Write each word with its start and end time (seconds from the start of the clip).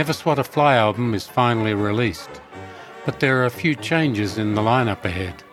Never 0.00 0.14
Swat 0.14 0.38
a 0.38 0.44
Fly 0.44 0.76
album 0.76 1.12
is 1.12 1.26
finally 1.26 1.74
released, 1.74 2.40
but 3.04 3.20
there 3.20 3.42
are 3.42 3.44
a 3.44 3.50
few 3.50 3.74
changes 3.74 4.38
in 4.38 4.54
the 4.54 4.62
lineup 4.62 5.04
ahead. 5.04 5.44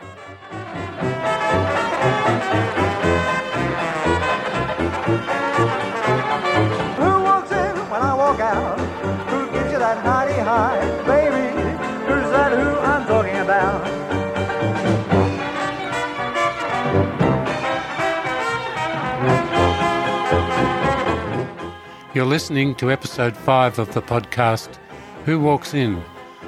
You're 22.17 22.25
listening 22.25 22.73
to 22.77 22.91
episode 22.91 23.37
5 23.37 23.77
of 23.77 23.93
the 23.93 24.01
podcast 24.01 24.79
Who 25.25 25.39
Walks 25.39 25.75
In? 25.75 26.03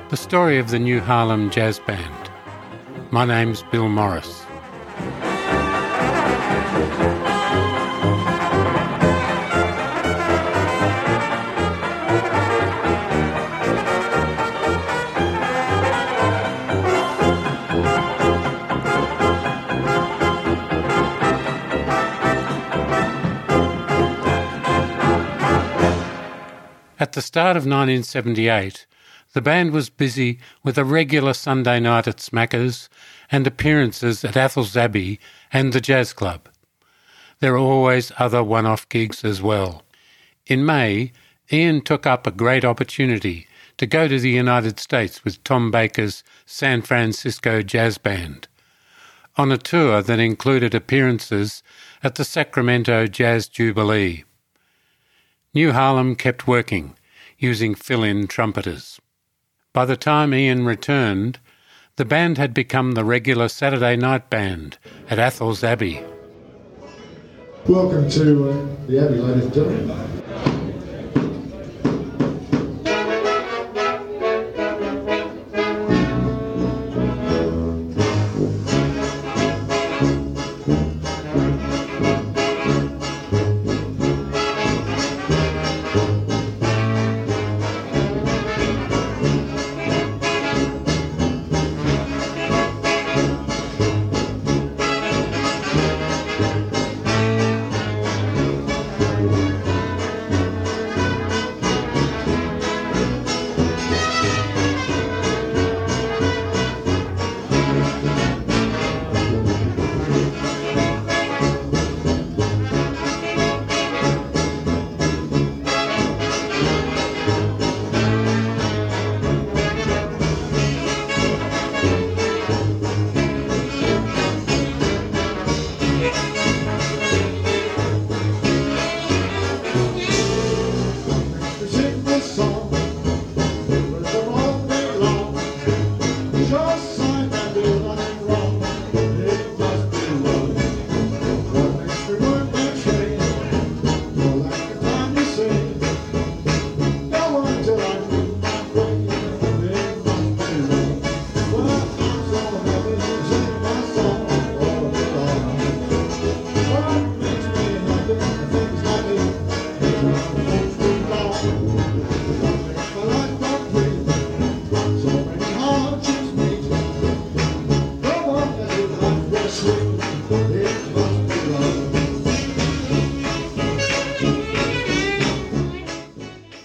The 0.09 0.17
story 0.17 0.57
of 0.57 0.71
the 0.71 0.79
New 0.79 0.99
Harlem 0.99 1.51
Jazz 1.51 1.77
Band. 1.77 2.31
My 3.11 3.23
name's 3.23 3.61
Bill 3.61 3.87
Morris. 3.87 4.47
Start 27.29 27.55
of 27.55 27.61
1978, 27.61 28.87
the 29.33 29.41
band 29.41 29.71
was 29.71 29.91
busy 29.91 30.39
with 30.63 30.79
a 30.79 30.83
regular 30.83 31.33
Sunday 31.33 31.79
night 31.79 32.07
at 32.07 32.17
Smackers 32.17 32.89
and 33.31 33.45
appearances 33.45 34.25
at 34.25 34.35
Athel's 34.35 34.75
Abbey 34.75 35.19
and 35.53 35.71
the 35.71 35.79
Jazz 35.79 36.11
Club. 36.11 36.49
There 37.39 37.53
are 37.53 37.59
always 37.59 38.11
other 38.17 38.43
one 38.43 38.65
off 38.65 38.89
gigs 38.89 39.23
as 39.23 39.43
well. 39.43 39.83
In 40.47 40.65
May, 40.65 41.11
Ian 41.53 41.81
took 41.81 42.07
up 42.07 42.25
a 42.25 42.31
great 42.31 42.65
opportunity 42.65 43.45
to 43.77 43.85
go 43.85 44.07
to 44.07 44.19
the 44.19 44.31
United 44.31 44.79
States 44.79 45.23
with 45.23 45.43
Tom 45.43 45.69
Baker's 45.69 46.23
San 46.47 46.81
Francisco 46.81 47.61
Jazz 47.61 47.99
Band 47.99 48.47
on 49.37 49.51
a 49.51 49.57
tour 49.59 50.01
that 50.01 50.19
included 50.19 50.73
appearances 50.73 51.61
at 52.01 52.15
the 52.15 52.25
Sacramento 52.25 53.05
Jazz 53.05 53.47
Jubilee. 53.47 54.23
New 55.53 55.73
Harlem 55.73 56.15
kept 56.15 56.47
working, 56.47 56.95
using 57.39 57.73
fill 57.73 58.03
in 58.03 58.27
trumpeters. 58.27 58.99
By 59.73 59.85
the 59.85 59.97
time 59.97 60.33
Ian 60.33 60.65
returned, 60.65 61.39
the 61.95 62.05
band 62.05 62.37
had 62.37 62.53
become 62.53 62.91
the 62.91 63.03
regular 63.03 63.47
Saturday 63.47 63.95
night 63.95 64.29
band 64.29 64.77
at 65.09 65.19
Athel's 65.19 65.63
Abbey. 65.63 66.03
Welcome 67.67 68.09
to 68.11 68.49
uh, 68.49 68.67
the 68.87 68.99
Abbey, 68.99 69.17
ladies 69.17 69.45
and 69.45 69.53
gentlemen. 69.53 70.18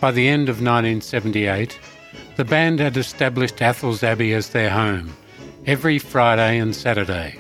By 0.05 0.11
the 0.11 0.29
end 0.29 0.51
of 0.51 0.57
1978, 0.57 1.79
the 2.37 2.45
band 2.45 2.79
had 2.79 2.99
established 2.99 3.63
Athel's 3.63 4.03
Abbey 4.03 4.35
as 4.35 4.51
their 4.51 4.69
home, 4.69 5.17
every 5.65 5.99
Friday 5.99 6.59
and 6.59 6.77
Saturday. 6.77 7.39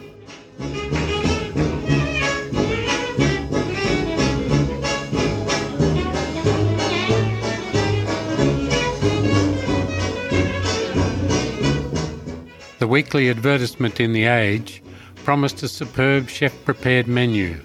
The 12.78 12.88
weekly 12.88 13.28
advertisement 13.28 14.00
in 14.00 14.14
The 14.14 14.24
Age 14.24 14.82
promised 15.16 15.62
a 15.62 15.68
superb 15.68 16.30
chef 16.30 16.54
prepared 16.64 17.08
menu 17.08 17.60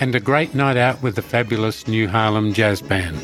and 0.00 0.14
a 0.14 0.20
great 0.20 0.54
night 0.54 0.78
out 0.78 1.02
with 1.02 1.16
the 1.16 1.22
fabulous 1.22 1.86
New 1.86 2.08
Harlem 2.08 2.54
Jazz 2.54 2.80
Band. 2.80 3.22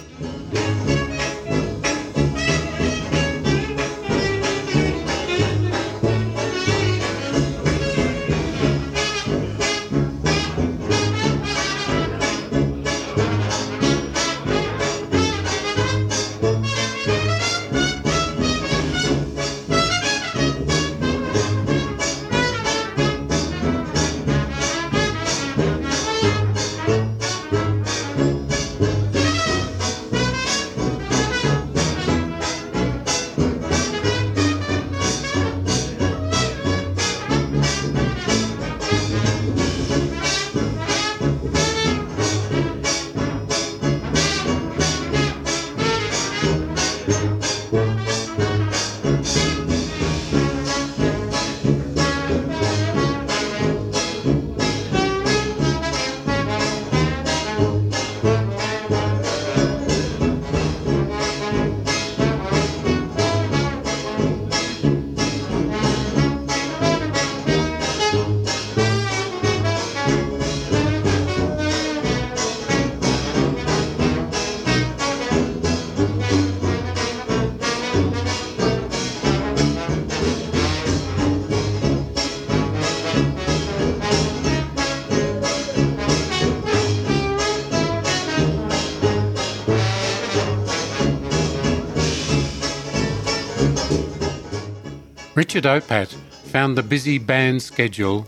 Richard 95.35 95.65
Opat 95.65 96.09
found 96.53 96.77
the 96.77 96.83
busy 96.83 97.17
band 97.17 97.63
schedule 97.63 98.27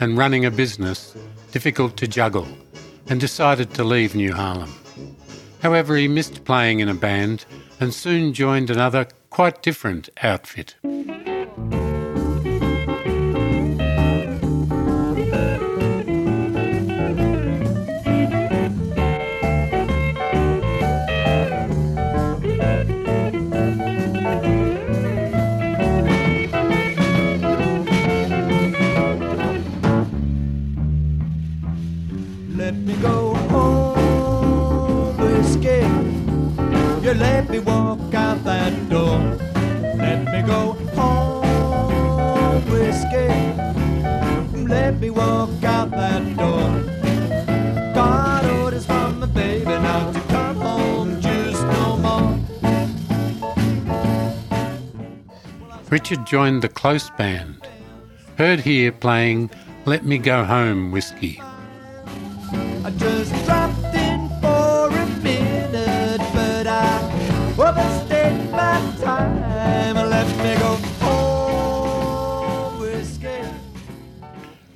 and 0.00 0.16
running 0.16 0.46
a 0.46 0.50
business 0.50 1.14
difficult 1.52 1.98
to 1.98 2.08
juggle 2.08 2.48
and 3.08 3.20
decided 3.20 3.74
to 3.74 3.84
leave 3.84 4.14
New 4.14 4.32
Harlem. 4.32 4.72
However, 5.60 5.96
he 5.96 6.08
missed 6.08 6.44
playing 6.44 6.80
in 6.80 6.88
a 6.88 6.94
band 6.94 7.44
and 7.78 7.92
soon 7.92 8.32
joined 8.32 8.70
another 8.70 9.06
quite 9.28 9.62
different 9.62 10.08
outfit. 10.22 10.76
Walk 45.46 45.64
out 45.64 45.90
that 45.90 46.36
door. 46.36 47.94
Got 47.94 48.44
orders 48.44 48.86
from 48.86 49.20
the 49.20 49.26
baby 49.26 49.64
now 49.64 50.12
to 50.12 50.20
come 50.20 50.56
home 50.56 51.20
just 51.20 51.62
no 51.62 51.96
more. 51.96 52.38
Richard 55.90 56.26
joined 56.26 56.62
the 56.62 56.68
Close 56.68 57.10
Band, 57.10 57.66
heard 58.36 58.60
here 58.60 58.92
playing 58.92 59.50
Let 59.84 60.04
Me 60.04 60.18
Go 60.18 60.44
Home 60.44 60.90
Whiskey. 60.90 61.40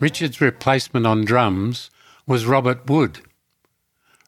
Richard's 0.00 0.40
replacement 0.40 1.06
on 1.06 1.26
drums 1.26 1.90
was 2.26 2.46
Robert 2.46 2.88
Wood. 2.88 3.20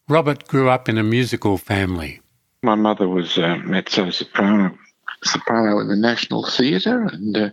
Robert 0.06 0.46
grew 0.46 0.68
up 0.68 0.86
in 0.86 0.98
a 0.98 1.02
musical 1.02 1.56
family. 1.56 2.20
My 2.62 2.74
mother 2.74 3.08
was 3.08 3.38
a 3.38 3.56
mezzo 3.56 4.10
soprano, 4.10 4.78
soprano 5.24 5.80
in 5.80 5.88
the 5.88 5.96
National 5.96 6.44
Theatre, 6.44 7.04
and 7.04 7.34
uh, 7.34 7.50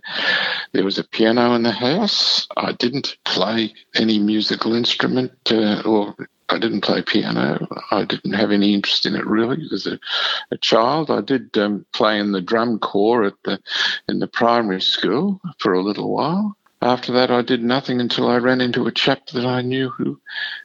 there 0.74 0.84
was 0.84 1.00
a 1.00 1.06
piano 1.06 1.56
in 1.56 1.64
the 1.64 1.72
house. 1.72 2.46
I 2.58 2.74
didn't 2.74 3.18
play 3.24 3.74
any 3.96 4.20
musical 4.20 4.74
instrument, 4.74 5.32
uh, 5.50 5.82
or 5.86 6.14
I 6.50 6.60
didn't 6.60 6.82
play 6.82 7.02
piano. 7.02 7.66
I 7.92 8.04
didn't 8.04 8.34
have 8.34 8.52
any 8.52 8.74
interest 8.74 9.06
in 9.06 9.16
it 9.16 9.26
really 9.26 9.66
as 9.72 9.88
a, 9.88 9.98
a 10.52 10.58
child. 10.58 11.10
I 11.10 11.22
did 11.22 11.58
um, 11.58 11.86
play 11.94 12.20
in 12.20 12.34
the 12.34 12.42
drum 12.42 12.80
corps 12.80 13.24
at 13.24 13.36
the 13.46 13.60
in 14.10 14.20
the 14.20 14.28
primary 14.28 14.82
school 14.82 15.40
for 15.60 15.72
a 15.72 15.82
little 15.82 16.14
while. 16.14 16.58
After 16.82 17.12
that, 17.12 17.30
I 17.30 17.42
did 17.42 17.62
nothing 17.62 18.00
until 18.00 18.30
I 18.30 18.38
ran 18.38 18.62
into 18.62 18.88
a 18.88 18.92
chap 18.92 19.28
that 19.28 19.46
I 19.46 19.62
knew 19.62 19.90
who 19.90 20.20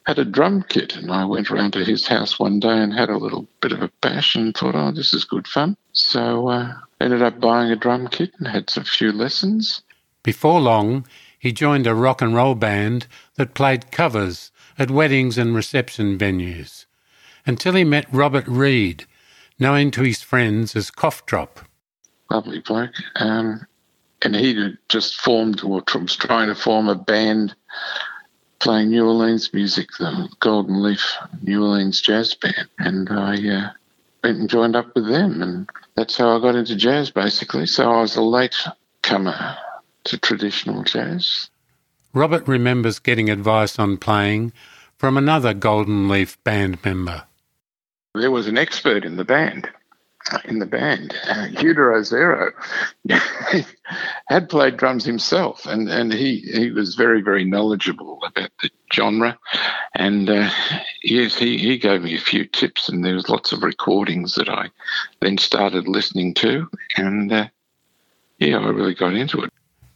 had 0.05 0.17
a 0.17 0.23
drum 0.23 0.63
kit, 0.67 0.95
and 0.95 1.11
I 1.11 1.25
went 1.25 1.49
round 1.49 1.73
to 1.73 1.83
his 1.83 2.07
house 2.07 2.39
one 2.39 2.59
day 2.59 2.77
and 2.77 2.93
had 2.93 3.09
a 3.09 3.17
little 3.17 3.47
bit 3.59 3.73
of 3.73 3.81
a 3.81 3.91
bash 4.01 4.35
and 4.35 4.55
thought, 4.55 4.75
oh, 4.75 4.91
this 4.91 5.13
is 5.13 5.25
good 5.25 5.45
fun. 5.45 5.75
So 5.91 6.47
uh, 6.47 6.73
ended 7.01 7.21
up 7.21 7.41
buying 7.41 7.69
a 7.69 7.75
drum 7.75 8.07
kit 8.07 8.31
and 8.37 8.47
had 8.47 8.71
a 8.77 8.85
few 8.85 9.11
lessons. 9.11 9.81
Before 10.23 10.61
long, 10.61 11.05
he 11.37 11.51
joined 11.51 11.85
a 11.85 11.93
rock 11.93 12.21
and 12.21 12.33
roll 12.33 12.55
band 12.55 13.07
that 13.35 13.53
played 13.53 13.91
covers 13.91 14.51
at 14.79 14.89
weddings 14.89 15.37
and 15.37 15.53
reception 15.53 16.17
venues 16.17 16.85
until 17.45 17.75
he 17.75 17.83
met 17.83 18.11
Robert 18.11 18.47
Reed, 18.47 19.05
known 19.59 19.91
to 19.91 20.01
his 20.01 20.21
friends 20.21 20.75
as 20.75 20.89
Cough 20.89 21.25
Drop. 21.25 21.59
lovely 22.31 22.59
bloke. 22.59 22.95
Um, 23.15 23.67
and 24.25 24.35
he 24.35 24.55
had 24.55 24.77
just 24.89 25.21
formed, 25.21 25.63
or 25.63 25.83
was 25.93 26.15
trying 26.15 26.47
to 26.47 26.55
form 26.55 26.89
a 26.89 26.95
band 26.95 27.55
playing 28.57 28.89
New 28.89 29.05
Orleans 29.05 29.53
music, 29.53 29.89
the 29.99 30.27
Golden 30.39 30.81
Leaf 30.81 31.15
New 31.43 31.63
Orleans 31.63 32.01
Jazz 32.01 32.33
Band. 32.33 32.67
And 32.79 33.07
I 33.11 33.35
uh, 33.47 33.69
went 34.23 34.39
and 34.39 34.49
joined 34.49 34.75
up 34.75 34.87
with 34.95 35.07
them. 35.07 35.43
And 35.43 35.69
that's 35.95 36.17
how 36.17 36.35
I 36.35 36.41
got 36.41 36.55
into 36.55 36.75
jazz, 36.75 37.11
basically. 37.11 37.67
So 37.67 37.91
I 37.91 38.01
was 38.01 38.15
a 38.15 38.23
late 38.23 38.55
comer 39.03 39.57
to 40.05 40.17
traditional 40.17 40.83
jazz. 40.83 41.51
Robert 42.11 42.47
remembers 42.47 42.97
getting 42.97 43.29
advice 43.29 43.77
on 43.77 43.97
playing 43.97 44.53
from 44.97 45.17
another 45.17 45.53
Golden 45.53 46.09
Leaf 46.09 46.43
band 46.43 46.83
member. 46.83 47.25
There 48.15 48.31
was 48.31 48.47
an 48.47 48.57
expert 48.57 49.05
in 49.05 49.17
the 49.17 49.25
band. 49.25 49.69
In 50.45 50.57
the 50.57 50.65
band, 50.65 51.15
uh, 51.27 51.45
Hugh 51.45 51.75
Rosero 51.75 52.51
had 54.27 54.49
played 54.49 54.75
drums 54.75 55.05
himself, 55.05 55.67
and, 55.67 55.87
and 55.87 56.11
he, 56.11 56.39
he 56.39 56.71
was 56.71 56.95
very 56.95 57.21
very 57.21 57.45
knowledgeable 57.45 58.19
about 58.25 58.49
the 58.61 58.71
genre, 58.91 59.37
and 59.93 60.29
uh, 60.29 60.49
yes, 61.03 61.35
he, 61.37 61.59
he 61.59 61.77
gave 61.77 62.01
me 62.01 62.15
a 62.15 62.19
few 62.19 62.43
tips, 62.45 62.89
and 62.89 63.05
there 63.05 63.13
was 63.13 63.29
lots 63.29 63.51
of 63.51 63.61
recordings 63.61 64.33
that 64.33 64.49
I 64.49 64.71
then 65.21 65.37
started 65.37 65.87
listening 65.87 66.33
to, 66.35 66.67
and 66.97 67.31
uh, 67.31 67.47
yeah, 68.39 68.57
I 68.57 68.69
really 68.69 68.95
got 68.95 69.13
into 69.13 69.43
it. 69.43 69.51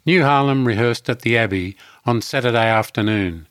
New 0.05 0.24
Harlem 0.24 0.65
rehearsed 0.65 1.09
at 1.09 1.21
the 1.21 1.38
Abbey 1.38 1.75
on 2.05 2.21
Saturday 2.21 2.67
afternoon 2.67 3.48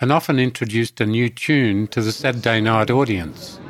and 0.00 0.10
often 0.10 0.38
introduced 0.38 1.00
a 1.00 1.06
new 1.06 1.28
tune 1.28 1.86
to 1.88 2.02
the 2.02 2.10
Saturday 2.10 2.60
night 2.60 2.90
audience. 2.90 3.60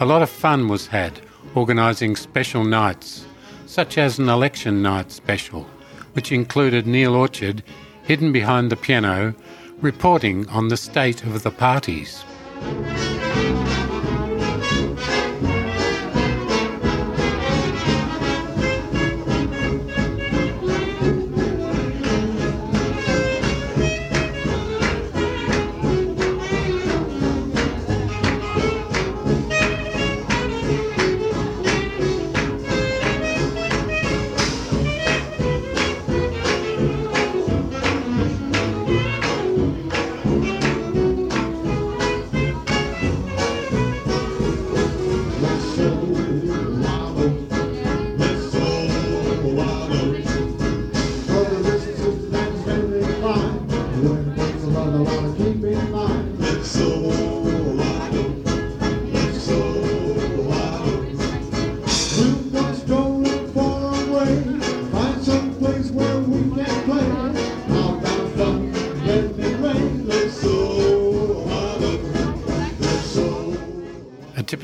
A 0.00 0.06
lot 0.06 0.22
of 0.22 0.30
fun 0.30 0.68
was 0.68 0.86
had 0.86 1.20
organising 1.56 2.14
special 2.14 2.62
nights, 2.62 3.26
such 3.66 3.98
as 3.98 4.20
an 4.20 4.28
election 4.28 4.80
night 4.80 5.10
special, 5.10 5.66
which 6.12 6.30
included 6.30 6.86
Neil 6.86 7.16
Orchard 7.16 7.64
hidden 8.04 8.30
behind 8.30 8.70
the 8.70 8.76
piano 8.76 9.34
reporting 9.80 10.48
on 10.50 10.68
the 10.68 10.76
state 10.76 11.24
of 11.24 11.42
the 11.42 11.50
parties. 11.50 12.22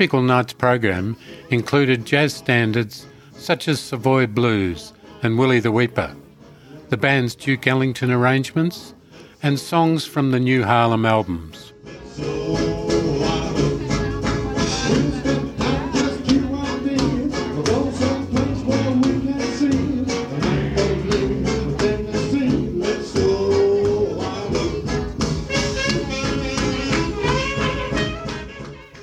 Typical 0.05 0.21
night's 0.21 0.53
program 0.53 1.17
included 1.49 2.05
jazz 2.05 2.31
standards 2.31 3.07
such 3.31 3.67
as 3.67 3.79
Savoy 3.79 4.27
Blues 4.27 4.93
and 5.23 5.35
Willie 5.35 5.59
the 5.59 5.71
Weeper, 5.71 6.15
the 6.89 6.97
band's 6.97 7.33
Duke 7.33 7.65
Ellington 7.65 8.11
arrangements, 8.11 8.93
and 9.41 9.59
songs 9.59 10.05
from 10.05 10.29
the 10.29 10.39
New 10.39 10.63
Harlem 10.63 11.07
albums. 11.07 11.73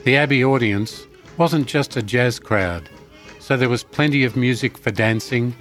The 0.04 0.16
Abbey 0.16 0.42
audience 0.42 1.06
wasn't 1.38 1.68
just 1.68 1.96
a 1.96 2.02
jazz 2.02 2.40
crowd, 2.40 2.88
so 3.38 3.56
there 3.56 3.68
was 3.68 3.84
plenty 3.84 4.24
of 4.24 4.34
music 4.34 4.76
for 4.76 4.90
dancing 4.90 5.54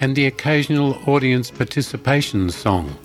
and 0.00 0.16
the 0.16 0.24
occasional 0.24 0.98
audience 1.06 1.50
participation 1.50 2.48
song. 2.48 2.96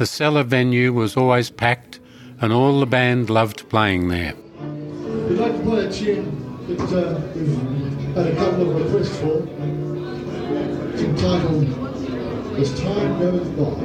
The 0.00 0.06
cellar 0.06 0.44
venue 0.44 0.94
was 0.94 1.14
always 1.14 1.50
packed 1.50 2.00
and 2.40 2.54
all 2.54 2.80
the 2.80 2.86
band 2.86 3.28
loved 3.28 3.68
playing 3.68 4.08
there. 4.08 4.32
We'd 5.28 5.36
like 5.36 5.54
to 5.54 5.62
play 5.62 5.84
a 5.84 5.92
tune 5.92 6.66
that 6.68 6.80
uh, 6.90 7.20
we've 7.34 8.14
had 8.14 8.28
a 8.28 8.34
couple 8.36 8.70
of 8.70 8.82
requests 8.82 9.18
for. 9.18 9.46
It's 10.94 11.02
entitled 11.02 11.68
As 12.58 12.80
Time 12.80 13.18
Goes 13.18 13.46
By. 13.48 13.79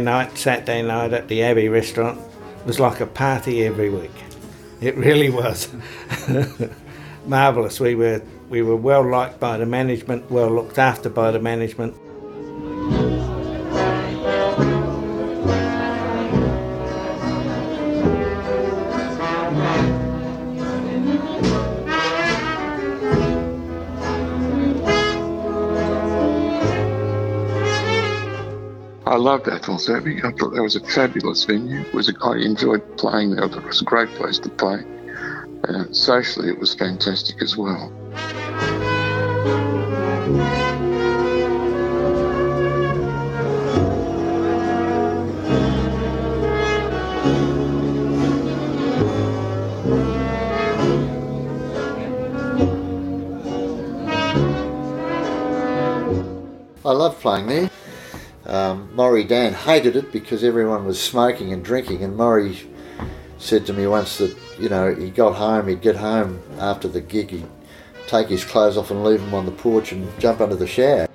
Friday 0.00 0.12
night, 0.12 0.38
Saturday 0.38 0.80
night 0.80 1.12
at 1.12 1.28
the 1.28 1.42
Abbey 1.42 1.68
restaurant 1.68 2.18
was 2.64 2.80
like 2.80 3.00
a 3.00 3.06
party 3.06 3.66
every 3.66 3.90
week. 3.90 4.10
It 4.80 4.96
really 4.96 5.28
was. 5.28 5.68
Marvellous. 7.26 7.78
We 7.78 7.94
were 7.94 8.22
we 8.48 8.62
were 8.62 8.76
well 8.76 9.06
liked 9.06 9.38
by 9.38 9.58
the 9.58 9.66
management, 9.66 10.30
well 10.30 10.48
looked 10.48 10.78
after 10.78 11.10
by 11.10 11.32
the 11.32 11.38
management. 11.38 11.94
Loved 29.20 29.48
Athel's 29.48 29.88
Abbey. 29.88 30.18
I 30.24 30.32
thought 30.32 30.54
that 30.54 30.62
was 30.62 30.76
a 30.76 30.80
fabulous 30.80 31.44
venue. 31.44 31.80
It 31.80 31.92
was 31.92 32.08
a, 32.08 32.14
I 32.22 32.38
enjoyed 32.38 32.96
playing 32.96 33.36
there. 33.36 33.44
I 33.44 33.48
thought 33.48 33.64
it 33.64 33.66
was 33.66 33.82
a 33.82 33.84
great 33.84 34.08
place 34.10 34.38
to 34.38 34.48
play. 34.48 34.82
Uh, 35.68 35.84
socially, 35.92 36.48
it 36.48 36.58
was 36.58 36.74
fantastic 36.74 37.42
as 37.42 37.56
well. 37.56 37.92
I 56.82 56.92
love 56.92 57.20
playing 57.20 57.46
there. 57.46 57.70
Um, 58.50 58.90
Maury 58.96 59.22
Dan 59.22 59.52
hated 59.52 59.94
it 59.94 60.10
because 60.10 60.42
everyone 60.42 60.84
was 60.84 61.00
smoking 61.00 61.52
and 61.52 61.64
drinking, 61.64 62.02
and 62.02 62.16
Maury 62.16 62.58
said 63.38 63.64
to 63.66 63.72
me 63.72 63.86
once 63.86 64.18
that 64.18 64.36
you 64.58 64.68
know 64.68 64.92
he 64.92 65.08
got 65.08 65.36
home, 65.36 65.68
he'd 65.68 65.80
get 65.80 65.94
home 65.94 66.42
after 66.58 66.88
the 66.88 67.00
gig, 67.00 67.30
he'd 67.30 67.46
take 68.08 68.26
his 68.26 68.44
clothes 68.44 68.76
off 68.76 68.90
and 68.90 69.04
leave 69.04 69.20
them 69.20 69.34
on 69.34 69.46
the 69.46 69.52
porch 69.52 69.92
and 69.92 70.08
jump 70.18 70.40
under 70.40 70.56
the 70.56 70.66
shower. 70.66 71.06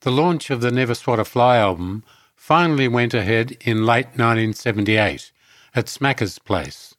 The 0.00 0.10
launch 0.10 0.48
of 0.48 0.62
the 0.62 0.70
Never 0.70 0.94
Swat 0.94 1.18
a 1.18 1.26
Fly 1.26 1.58
album 1.58 2.04
finally 2.50 2.88
went 2.88 3.14
ahead 3.14 3.56
in 3.60 3.86
late 3.86 4.06
1978 4.06 5.30
at 5.72 5.88
Smacker's 5.88 6.40
Place. 6.40 6.96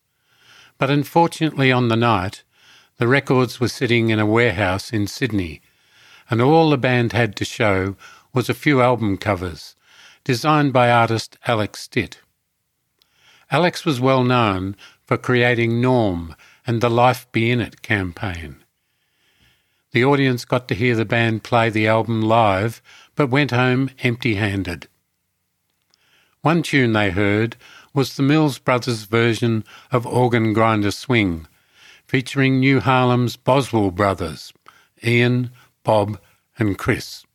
But 0.77 0.89
unfortunately, 0.89 1.73
on 1.73 1.89
the 1.89 1.97
night, 1.97 2.43
the 2.99 3.07
records 3.09 3.59
were 3.59 3.67
sitting 3.67 4.11
in 4.11 4.17
a 4.17 4.25
warehouse 4.25 4.93
in 4.93 5.07
Sydney, 5.07 5.61
and 6.29 6.41
all 6.41 6.69
the 6.69 6.77
band 6.77 7.11
had 7.11 7.35
to 7.35 7.43
show 7.43 7.97
was 8.33 8.47
a 8.47 8.53
few 8.53 8.81
album 8.81 9.17
covers, 9.17 9.75
designed 10.23 10.71
by 10.71 10.89
artist 10.89 11.37
Alex 11.45 11.81
Stitt. 11.81 12.19
Alex 13.51 13.83
was 13.83 13.99
well 13.99 14.23
known 14.23 14.77
for 15.03 15.17
creating 15.17 15.81
Norm 15.81 16.33
and 16.65 16.79
the 16.79 16.89
Life 16.89 17.29
Be 17.33 17.51
In 17.51 17.59
It 17.59 17.81
campaign. 17.81 18.63
The 19.91 20.05
audience 20.05 20.45
got 20.45 20.69
to 20.69 20.75
hear 20.75 20.95
the 20.95 21.03
band 21.03 21.43
play 21.43 21.69
the 21.69 21.89
album 21.89 22.21
live, 22.21 22.81
but 23.15 23.27
went 23.27 23.51
home 23.51 23.89
empty 24.01 24.35
handed. 24.35 24.87
One 26.43 26.63
tune 26.63 26.93
they 26.93 27.11
heard 27.11 27.55
was 27.93 28.15
the 28.15 28.23
Mills 28.23 28.57
Brothers' 28.57 29.03
version 29.03 29.63
of 29.91 30.07
Organ 30.07 30.53
Grinder 30.53 30.89
Swing, 30.89 31.45
featuring 32.07 32.59
New 32.59 32.79
Harlem's 32.79 33.35
Boswell 33.35 33.91
brothers, 33.91 34.51
Ian, 35.03 35.51
Bob, 35.83 36.19
and 36.57 36.79
Chris. 36.79 37.25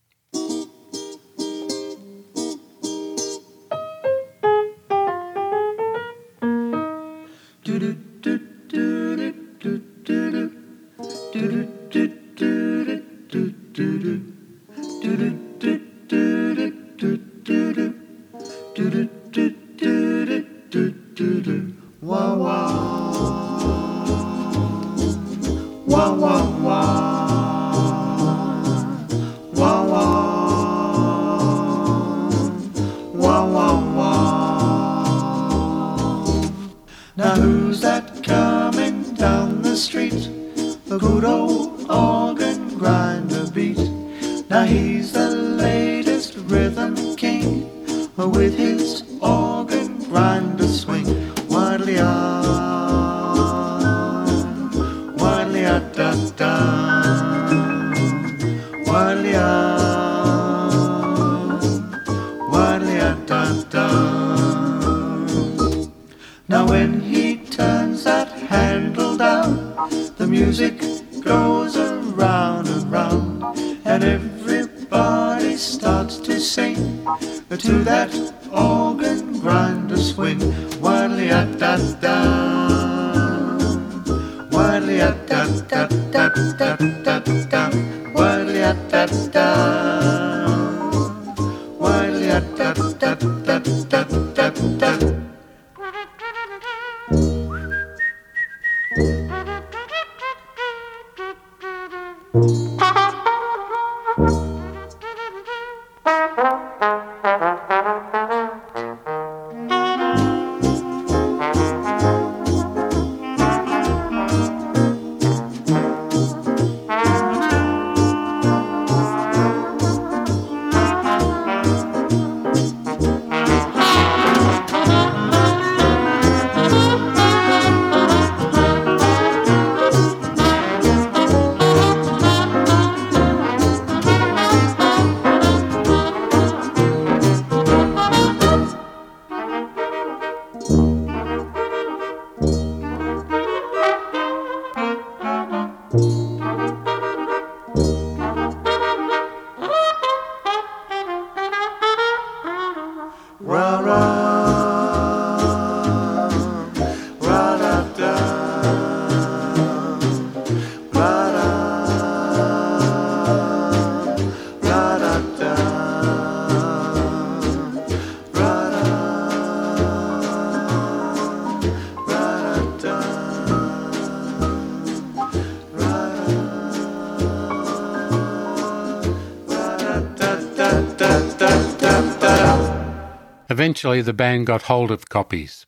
Eventually, 183.67 184.01
the 184.01 184.13
band 184.13 184.47
got 184.47 184.63
hold 184.63 184.93
of 184.93 185.09
copies, 185.09 185.67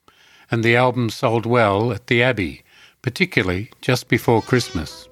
and 0.52 0.62
the 0.62 0.76
album 0.76 1.10
sold 1.10 1.44
well 1.44 1.90
at 1.90 2.06
the 2.06 2.22
Abbey, 2.22 2.62
particularly 3.02 3.72
just 3.80 4.06
before 4.06 4.40
Christmas. 4.40 5.08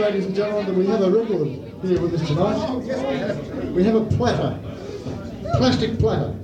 Ladies 0.00 0.24
and 0.24 0.34
gentlemen, 0.34 0.64
that 0.64 0.74
we 0.74 0.86
have 0.86 1.02
a 1.02 1.10
record 1.10 1.48
here 1.84 2.00
with 2.00 2.14
us 2.14 2.26
tonight. 2.26 3.70
We 3.74 3.84
have 3.84 3.96
a 3.96 4.04
platter, 4.16 4.58
plastic 5.58 5.98
platter, 5.98 6.34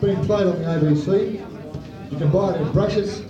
being 0.00 0.16
played 0.24 0.46
on 0.46 0.58
the 0.58 0.64
ABC. 0.64 2.10
You 2.10 2.16
can 2.16 2.30
buy 2.30 2.54
it 2.54 2.62
in 2.62 2.72
Brash's 2.72 3.20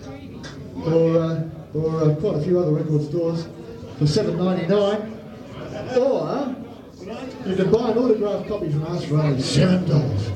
or, 0.86 1.18
uh, 1.18 1.50
or 1.74 2.00
uh, 2.00 2.14
quite 2.14 2.36
a 2.36 2.42
few 2.44 2.60
other 2.60 2.70
record 2.70 3.02
stores 3.08 3.48
for 3.98 4.06
seven 4.06 4.38
ninety 4.38 4.66
nine, 4.66 5.18
or 5.98 6.54
you 7.44 7.56
can 7.56 7.72
buy 7.72 7.90
an 7.90 7.98
autographed 7.98 8.48
copy 8.48 8.70
from 8.70 8.84
us 8.84 9.04
for 9.04 9.16
only 9.20 9.42
seven 9.42 9.84
dollars. 9.88 10.30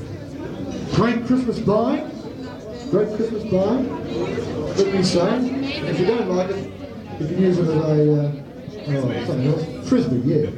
Great 0.93 1.25
Christmas 1.25 1.59
buying, 1.61 2.03
great 2.91 3.15
Christmas 3.15 3.43
buying. 3.45 4.75
Let 4.75 4.93
me 4.93 5.03
say, 5.03 5.39
if 5.89 5.99
you 6.01 6.05
don't 6.05 6.27
like 6.35 6.49
it, 6.49 6.69
you 7.21 7.27
can 7.27 7.41
use 7.41 7.57
it 7.59 7.69
as 7.69 7.69
a 7.69 8.27
uh, 8.27 8.43
oh, 8.89 9.81
frisbee. 9.85 10.21
Yeah. 10.25 10.49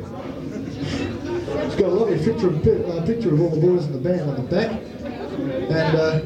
It's 1.66 1.76
got 1.76 1.90
a 1.90 1.94
lovely 1.94 2.18
picture 2.18 2.48
of, 2.48 2.68
uh, 2.68 3.06
picture 3.06 3.34
of 3.34 3.42
all 3.42 3.50
the 3.50 3.62
boys 3.62 3.86
in 3.86 3.94
the 3.94 4.00
band 4.00 4.30
on 4.30 4.36
the 4.36 4.44
back, 4.44 4.72
and 4.72 5.98
uh, 5.98 6.22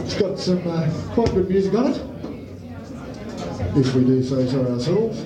it's 0.00 0.14
got 0.18 0.38
some 0.38 0.66
uh, 0.66 0.90
quite 1.12 1.32
good 1.34 1.48
music 1.48 1.74
on 1.74 1.92
it, 1.92 2.02
if 3.76 3.94
we 3.94 4.04
do 4.04 4.22
say 4.22 4.46
so 4.46 4.66
ourselves. 4.72 5.20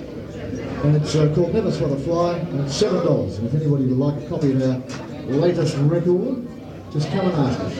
And 0.83 0.95
it's 0.95 1.15
uh, 1.15 1.31
called 1.35 1.53
Never 1.53 1.71
Swat 1.71 1.91
a 1.91 1.95
Fly, 1.97 2.37
and 2.37 2.61
it's 2.61 2.75
seven 2.75 3.05
dollars. 3.05 3.37
And 3.37 3.47
if 3.47 3.53
anybody 3.53 3.85
would 3.85 3.97
like 3.97 4.23
a 4.23 4.27
copy 4.27 4.51
of 4.51 4.61
our 4.61 5.35
latest 5.35 5.77
record, 5.77 6.47
just 6.91 7.09
come 7.11 7.27
and 7.27 7.33
ask 7.33 7.59
us. 7.59 7.75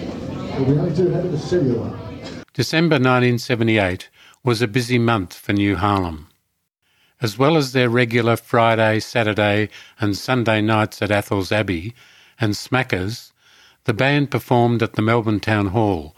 We'll 0.57 0.65
be 0.65 0.79
only 0.79 0.95
too 0.95 1.09
happy 1.09 1.29
to 1.29 1.37
sell 1.37 1.63
you 1.65 1.75
one. 1.75 2.11
December 2.53 2.95
1978 2.95 4.09
was 4.43 4.61
a 4.61 4.67
busy 4.67 4.99
month 4.99 5.33
for 5.33 5.53
New 5.53 5.75
Harlem. 5.75 6.30
As 7.21 7.37
well 7.37 7.55
as 7.55 7.71
their 7.71 7.89
regular 7.89 8.35
Friday, 8.35 8.99
Saturday, 8.99 9.69
and 9.99 10.17
Sunday 10.17 10.59
nights 10.59 11.01
at 11.03 11.11
Athel's 11.11 11.51
Abbey 11.51 11.93
and 12.39 12.53
Smackers, 12.53 13.31
the 13.83 13.93
band 13.93 14.31
performed 14.31 14.81
at 14.81 14.93
the 14.93 15.03
Melbourne 15.03 15.39
Town 15.39 15.67
Hall 15.67 16.15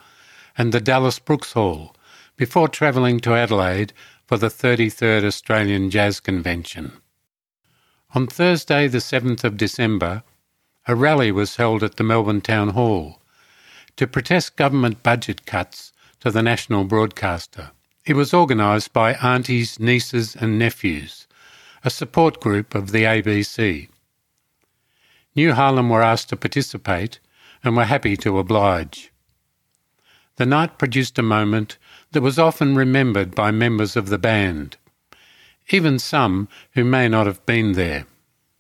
and 0.58 0.72
the 0.72 0.80
Dallas 0.80 1.20
Brooks 1.20 1.54
Hall 1.54 1.94
before 2.38 2.70
travelling 2.70 3.20
to 3.20 3.34
Adelaide 3.34 3.92
for 4.26 4.38
the 4.38 4.48
33rd 4.48 5.26
Australian 5.26 5.90
Jazz 5.90 6.22
Convention. 6.22 6.94
On 8.16 8.26
Thursday, 8.26 8.88
the 8.88 9.00
7th 9.00 9.44
of 9.44 9.58
December, 9.58 10.24
a 10.88 10.96
rally 10.96 11.32
was 11.32 11.58
held 11.58 11.84
at 11.84 11.98
the 11.98 12.04
Melbourne 12.04 12.42
Town 12.42 12.70
Hall 12.70 13.22
to 13.98 14.08
protest 14.08 14.56
government 14.56 15.04
budget 15.04 15.46
cuts 15.46 15.92
to 16.22 16.32
the 16.32 16.44
national 16.44 16.86
broadcaster. 16.86 17.72
It 18.06 18.18
was 18.18 18.34
organised 18.34 18.92
by 18.92 19.14
aunties, 19.14 19.80
nieces, 19.80 20.36
and 20.36 20.60
nephews, 20.60 21.26
a 21.86 21.90
support 21.90 22.42
group 22.42 22.76
of 22.76 22.92
the 22.92 23.04
ABC. 23.04 23.88
New 25.36 25.54
Harlem 25.54 25.90
were 25.90 26.02
asked 26.02 26.28
to 26.30 26.36
participate 26.36 27.20
and 27.64 27.78
were 27.78 27.86
happy 27.86 28.18
to 28.18 28.40
oblige. 28.40 29.10
The 30.36 30.46
night 30.46 30.78
produced 30.78 31.18
a 31.18 31.24
moment 31.24 31.78
that 32.12 32.22
was 32.22 32.38
often 32.38 32.76
remembered 32.76 33.34
by 33.36 33.52
members 33.52 33.96
of 33.96 34.10
the 34.10 34.18
band, 34.18 34.76
even 35.70 35.98
some 35.98 36.50
who 36.74 36.84
may 36.84 37.08
not 37.08 37.26
have 37.26 37.46
been 37.46 37.72
there. 37.72 38.06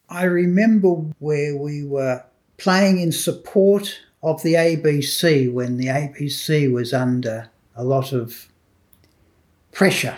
I 0.08 0.24
remember 0.24 0.94
where 1.20 1.58
we 1.58 1.84
were 1.84 2.24
playing 2.58 3.02
in 3.02 3.12
support 3.12 4.00
of 4.22 4.42
the 4.42 4.54
ABC 4.54 5.52
when 5.52 5.76
the 5.76 5.88
ABC 5.88 6.72
was 6.72 6.94
under 6.94 7.50
a 7.76 7.84
lot 7.84 8.14
of 8.14 8.48
pressure 9.74 10.18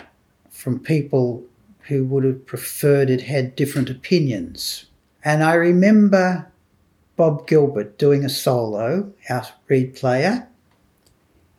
from 0.50 0.78
people 0.78 1.42
who 1.88 2.04
would 2.04 2.24
have 2.24 2.46
preferred 2.46 3.10
it 3.10 3.22
had 3.22 3.56
different 3.56 3.90
opinions. 3.90 4.86
And 5.24 5.42
I 5.42 5.54
remember 5.54 6.50
Bob 7.16 7.48
Gilbert 7.48 7.98
doing 7.98 8.24
a 8.24 8.28
solo, 8.28 9.12
our 9.28 9.46
reed 9.68 9.94
player, 9.94 10.46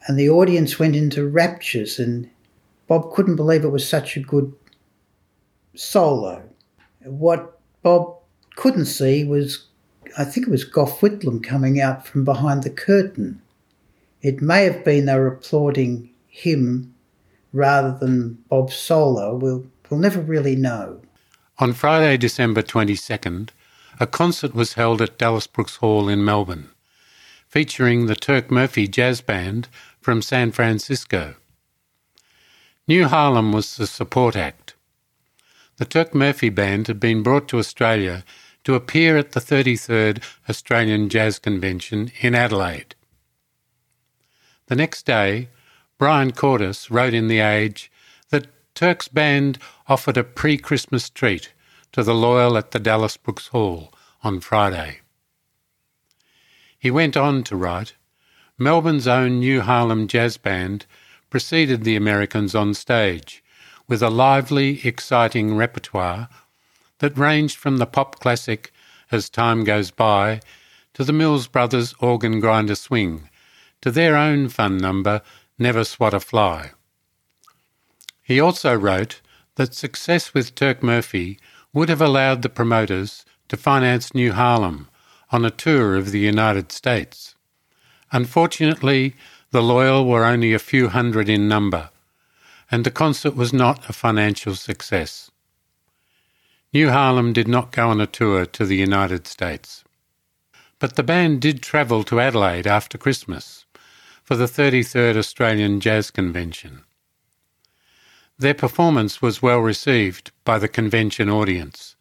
and 0.07 0.17
the 0.17 0.29
audience 0.29 0.79
went 0.79 0.95
into 0.95 1.27
raptures, 1.27 1.99
and 1.99 2.29
Bob 2.87 3.11
couldn't 3.13 3.35
believe 3.35 3.63
it 3.63 3.69
was 3.69 3.87
such 3.87 4.15
a 4.15 4.21
good 4.21 4.53
solo. 5.75 6.43
What 7.03 7.59
Bob 7.81 8.17
couldn't 8.55 8.85
see 8.85 9.23
was, 9.23 9.65
I 10.17 10.23
think 10.23 10.47
it 10.47 10.51
was 10.51 10.63
Gough 10.63 10.99
Whitlam 10.99 11.43
coming 11.43 11.81
out 11.81 12.07
from 12.07 12.23
behind 12.23 12.63
the 12.63 12.69
curtain. 12.69 13.41
It 14.21 14.41
may 14.41 14.65
have 14.65 14.85
been 14.85 15.05
they 15.05 15.15
were 15.15 15.27
applauding 15.27 16.11
him 16.27 16.93
rather 17.57 17.97
than 17.97 18.37
Bob's 18.49 18.75
solo. 18.75 19.35
We'll, 19.35 19.65
we'll 19.89 19.99
never 19.99 20.21
really 20.21 20.55
know. 20.55 21.01
On 21.57 21.73
Friday, 21.73 22.15
December 22.17 22.61
22nd, 22.61 23.49
a 23.99 24.05
concert 24.05 24.53
was 24.53 24.73
held 24.73 25.01
at 25.01 25.17
Dallas 25.17 25.47
Brooks 25.47 25.77
Hall 25.77 26.07
in 26.07 26.23
Melbourne, 26.23 26.69
featuring 27.47 28.05
the 28.05 28.15
Turk 28.15 28.51
Murphy 28.51 28.87
Jazz 28.87 29.21
Band 29.21 29.67
from 29.99 30.21
San 30.21 30.51
Francisco. 30.51 31.33
New 32.87 33.07
Harlem 33.07 33.51
was 33.51 33.75
the 33.75 33.87
support 33.87 34.35
act. 34.35 34.75
The 35.77 35.85
Turk 35.85 36.13
Murphy 36.13 36.49
Band 36.49 36.87
had 36.87 36.99
been 36.99 37.23
brought 37.23 37.47
to 37.49 37.57
Australia 37.57 38.23
to 38.63 38.75
appear 38.75 39.17
at 39.17 39.31
the 39.31 39.39
33rd 39.39 40.23
Australian 40.47 41.09
Jazz 41.09 41.39
Convention 41.39 42.11
in 42.21 42.35
Adelaide. 42.35 42.95
The 44.67 44.75
next 44.75 45.05
day, 45.05 45.49
Brian 45.97 46.31
Cordes 46.31 46.91
wrote 46.91 47.13
in 47.15 47.27
The 47.27 47.39
Age 47.39 47.91
that 48.29 48.47
Turk's 48.75 49.07
band 49.07 49.57
offered 49.87 50.17
a 50.17 50.23
pre 50.23 50.57
Christmas 50.57 51.09
treat 51.09 51.53
to 51.91 52.03
the 52.03 52.13
loyal 52.13 52.55
at 52.57 52.71
the 52.71 52.79
Dallas 52.79 53.17
Brooks 53.17 53.47
Hall 53.47 53.91
on 54.21 54.39
Friday. 54.39 54.99
He 56.77 56.91
went 56.91 57.17
on 57.17 57.43
to 57.43 57.55
write 57.55 57.95
Melbourne's 58.59 59.07
own 59.07 59.39
New 59.39 59.61
Harlem 59.61 60.07
Jazz 60.07 60.37
Band 60.37 60.85
preceded 61.31 61.83
the 61.83 61.95
Americans 61.95 62.53
on 62.53 62.75
stage 62.75 63.43
with 63.87 64.03
a 64.03 64.09
lively, 64.09 64.85
exciting 64.85 65.55
repertoire 65.55 66.29
that 66.99 67.17
ranged 67.17 67.57
from 67.57 67.77
the 67.77 67.85
pop 67.87 68.19
classic 68.19 68.71
As 69.11 69.29
Time 69.29 69.63
Goes 69.63 69.89
By 69.89 70.41
to 70.93 71.03
the 71.03 71.13
Mills 71.13 71.47
Brothers 71.47 71.95
organ 71.99 72.39
grinder 72.39 72.75
swing 72.75 73.29
to 73.81 73.89
their 73.89 74.15
own 74.15 74.49
fun 74.49 74.77
number 74.77 75.21
Never 75.59 75.83
Swat 75.83 76.13
a 76.13 76.19
Fly. 76.19 76.71
He 78.21 78.39
also 78.39 78.75
wrote 78.75 79.21
that 79.55 79.73
success 79.73 80.33
with 80.33 80.53
Turk 80.53 80.83
Murphy 80.83 81.39
would 81.73 81.89
have 81.89 82.01
allowed 82.01 82.43
the 82.43 82.49
promoters 82.49 83.25
to 83.49 83.57
finance 83.57 84.13
New 84.13 84.33
Harlem 84.33 84.87
on 85.31 85.43
a 85.43 85.49
tour 85.49 85.95
of 85.95 86.11
the 86.11 86.19
United 86.19 86.71
States. 86.71 87.33
Unfortunately, 88.11 89.15
the 89.51 89.63
loyal 89.63 90.05
were 90.05 90.25
only 90.25 90.53
a 90.53 90.59
few 90.59 90.89
hundred 90.89 91.27
in 91.27 91.47
number, 91.47 91.89
and 92.69 92.83
the 92.83 92.91
concert 92.91 93.35
was 93.35 93.51
not 93.51 93.89
a 93.89 93.93
financial 93.93 94.55
success. 94.55 95.31
New 96.71 96.89
Harlem 96.89 97.33
did 97.33 97.47
not 97.47 97.71
go 97.71 97.89
on 97.89 97.99
a 97.99 98.05
tour 98.05 98.45
to 98.45 98.65
the 98.65 98.75
United 98.75 99.25
States. 99.25 99.83
But 100.79 100.95
the 100.95 101.03
band 101.03 101.41
did 101.41 101.63
travel 101.63 102.03
to 102.03 102.19
Adelaide 102.19 102.67
after 102.67 102.97
Christmas 102.97 103.65
for 104.27 104.35
the 104.35 104.43
33rd 104.43 105.15
Australian 105.15 105.79
Jazz 105.79 106.11
Convention. 106.11 106.83
Their 108.37 108.53
performance 108.53 109.21
was 109.21 109.41
well 109.41 109.59
received 109.59 110.31
by 110.43 110.59
the 110.59 110.67
convention 110.67 111.29
audience, 111.29 111.95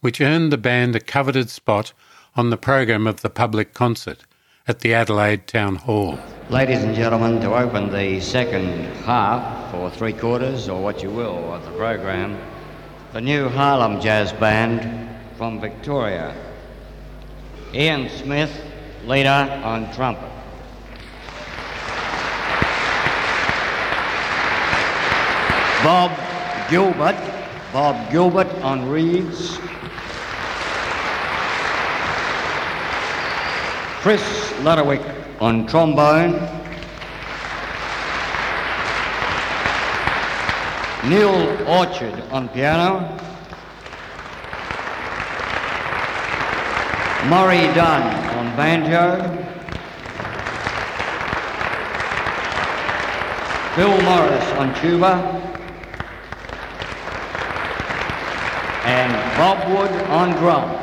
which 0.00 0.22
earned 0.22 0.50
the 0.50 0.56
band 0.56 0.96
a 0.96 1.00
coveted 1.00 1.50
spot 1.50 1.92
on 2.34 2.48
the 2.48 2.56
program 2.56 3.06
of 3.06 3.20
the 3.20 3.28
public 3.28 3.74
concert 3.74 4.24
at 4.66 4.80
the 4.80 4.94
Adelaide 4.94 5.46
Town 5.46 5.76
Hall. 5.76 6.18
Ladies 6.48 6.82
and 6.82 6.94
gentlemen, 6.94 7.42
to 7.42 7.54
open 7.54 7.92
the 7.92 8.20
second 8.20 8.86
half, 9.04 9.74
or 9.74 9.90
three 9.90 10.14
quarters, 10.14 10.70
or 10.70 10.82
what 10.82 11.02
you 11.02 11.10
will, 11.10 11.52
of 11.52 11.62
the 11.66 11.72
program, 11.72 12.38
the 13.12 13.20
new 13.20 13.50
Harlem 13.50 14.00
Jazz 14.00 14.32
Band 14.32 15.14
from 15.36 15.60
Victoria. 15.60 16.34
Ian 17.74 18.08
Smith, 18.08 18.64
leader 19.04 19.60
on 19.62 19.92
trumpet. 19.92 20.35
Bob 25.86 26.10
Gilbert, 26.68 27.14
Bob 27.72 28.10
Gilbert 28.10 28.52
on 28.60 28.88
reeds. 28.90 29.56
Chris 34.00 34.52
Ludwig 34.64 35.00
on 35.38 35.64
trombone. 35.68 36.32
Neil 41.08 41.68
Orchard 41.68 42.20
on 42.32 42.48
piano. 42.48 43.16
Murray 47.28 47.72
Dunn 47.74 48.02
on 48.34 48.56
banjo. 48.56 49.22
Bill 53.76 54.02
Morris 54.02 54.44
on 54.58 54.74
tuba. 54.80 55.42
And 58.86 59.25
Bob 59.36 59.68
Wood 59.68 59.90
on 60.08 60.30
drums. 60.38 60.78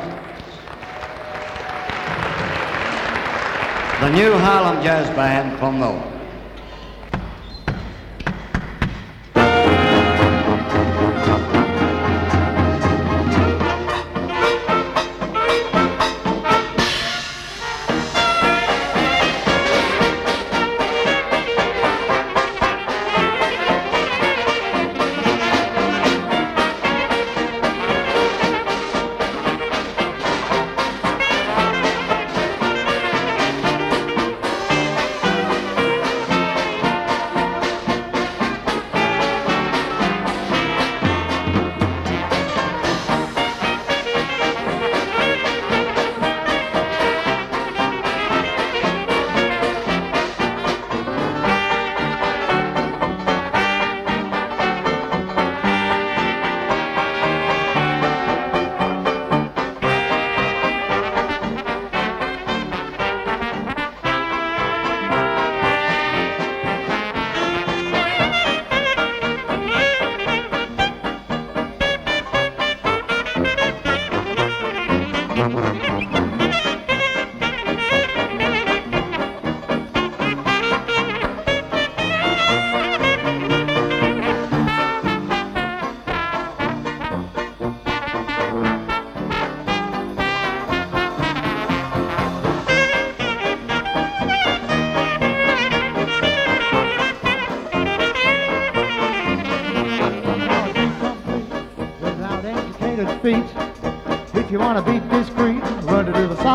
The 4.00 4.10
new 4.10 4.32
Harlem 4.38 4.80
Jazz 4.80 5.08
Band 5.16 5.58
from 5.58 5.80
Melbourne. 5.80 6.13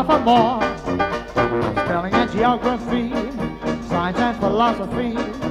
Sophomore. 0.06 0.62
Spelling 1.84 2.14
and 2.14 2.30
geography, 2.30 3.10
science 3.88 4.18
and 4.18 4.36
philosophy. 4.38 5.49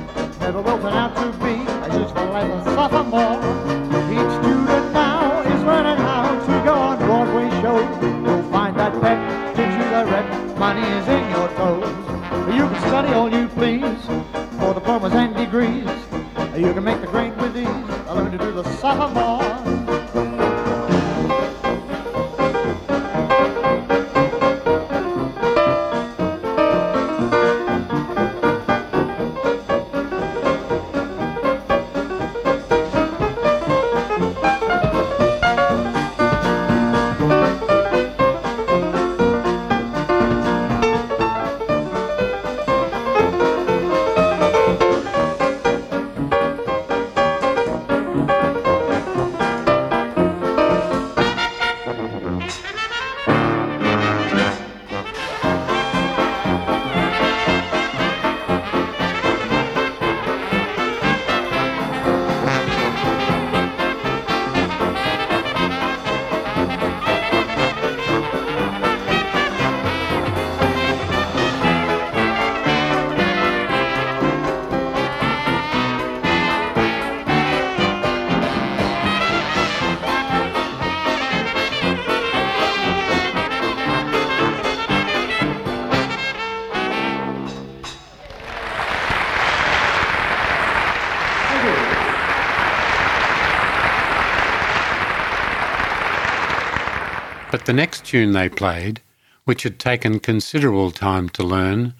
The 97.70 97.74
next 97.74 98.04
tune 98.04 98.32
they 98.32 98.50
played, 98.50 99.00
which 99.46 99.62
had 99.62 99.78
taken 99.78 100.20
considerable 100.20 100.90
time 100.90 101.30
to 101.30 101.44
learn, 101.44 101.94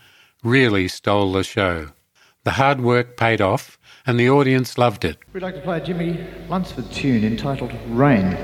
really 0.44 0.88
stole 0.88 1.32
the 1.32 1.44
show. 1.44 1.90
The 2.44 2.54
hard 2.54 2.82
work 2.82 3.16
paid 3.18 3.40
off, 3.40 3.78
and 4.04 4.20
the 4.20 4.32
audience 4.32 4.80
loved 4.80 5.06
it. 5.06 5.18
We'd 5.32 5.44
like 5.44 5.54
to 5.54 5.62
play 5.62 5.78
a 5.78 5.80
Jimmy 5.80 6.26
Lunceford 6.48 6.92
tune 6.92 7.24
entitled 7.24 7.72
Rain. 7.90 8.36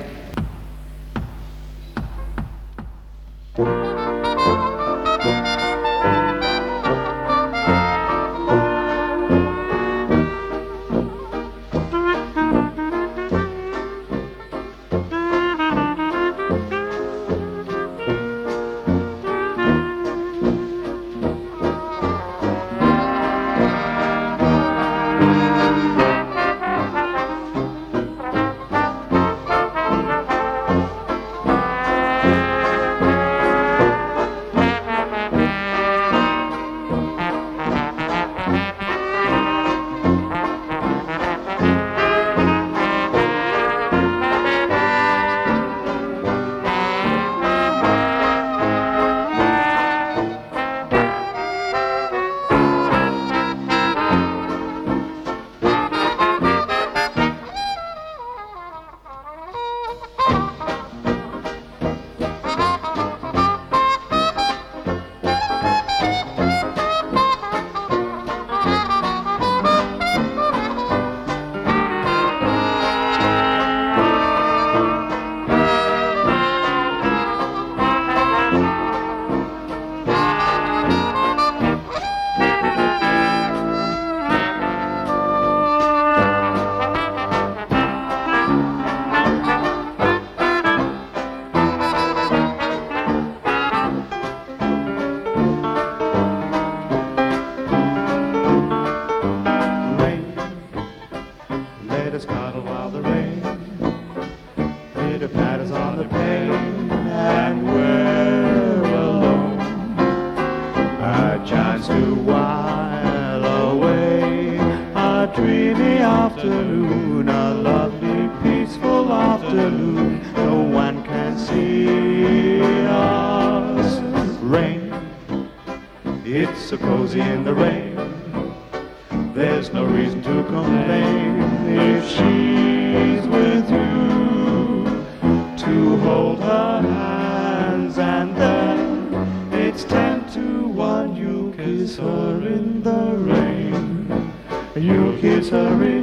Kiss 141.96 142.04
her 142.04 142.48
in 142.48 142.84
the 142.84 143.16
rain. 143.32 144.34
You 144.76 145.18
kiss 145.22 145.50
her 145.50 145.84
in 145.84 145.95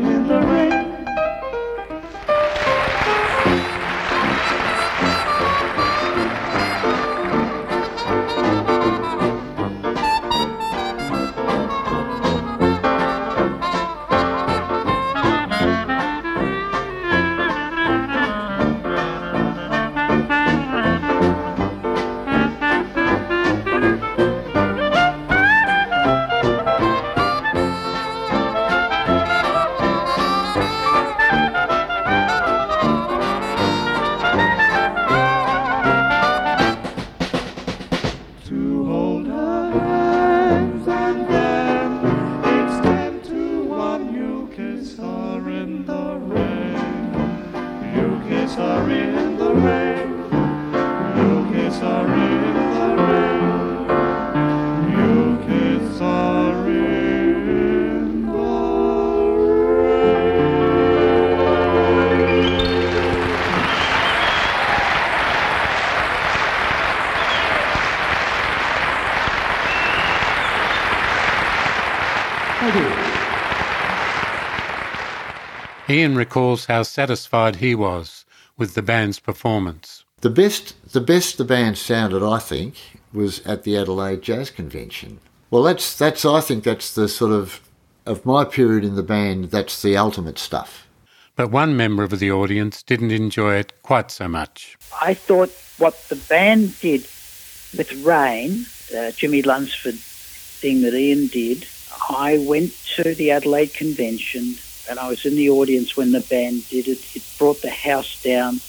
Ian 75.93 76.17
recalls 76.17 76.65
how 76.65 76.85
satisfied 76.85 77.57
he 77.57 77.75
was 77.75 78.25
with 78.57 78.73
the 78.75 78.81
band's 78.81 79.19
performance. 79.19 80.05
The 80.23 80.31
best, 80.31 80.75
the 80.93 81.03
best 81.03 81.37
the 81.37 81.45
band 81.45 81.77
sounded, 81.77 82.27
I 82.27 82.39
think, 82.39 82.77
was 83.13 83.41
at 83.47 83.65
the 83.65 83.77
Adelaide 83.77 84.23
Jazz 84.23 84.51
Convention. 84.51 85.21
Well, 85.51 85.63
that's 85.65 85.95
that's 85.95 86.25
I 86.25 86.41
think 86.41 86.65
that's 86.65 86.95
the 86.95 87.09
sort 87.09 87.33
of 87.33 87.61
of 88.07 88.25
my 88.25 88.43
period 88.47 88.85
in 88.85 88.95
the 88.95 89.03
band. 89.03 89.51
That's 89.51 89.83
the 89.83 89.99
ultimate 89.99 90.39
stuff. 90.39 90.87
But 91.37 91.51
one 91.51 91.77
member 91.77 92.05
of 92.05 92.19
the 92.19 92.33
audience 92.33 92.83
didn't 92.83 93.11
enjoy 93.11 93.57
it 93.57 93.83
quite 93.83 94.11
so 94.11 94.29
much. 94.29 94.79
I 95.03 95.13
thought 95.13 95.51
what 95.77 96.09
the 96.09 96.17
band 96.17 96.81
did 96.81 97.03
with 97.77 97.93
Rain, 98.03 98.65
uh, 98.97 99.11
Jimmy 99.11 99.43
Lunceford 99.43 99.99
thing 99.99 100.81
that 100.83 100.95
Ian 100.95 101.27
did, 101.27 101.67
I 102.09 102.39
went 102.39 102.73
to 102.97 103.15
the 103.15 103.31
Adelaide 103.31 103.75
convention 103.75 104.55
and 104.89 104.99
I 104.99 105.09
was 105.09 105.25
in 105.25 105.37
the 105.37 105.51
audience 105.51 105.97
when 105.97 106.13
the 106.13 106.21
band 106.21 106.69
did 106.69 106.89
it. 106.89 107.17
It 107.17 107.23
brought 107.39 107.63
the 107.63 107.71
house 107.71 108.23
down 108.23 108.61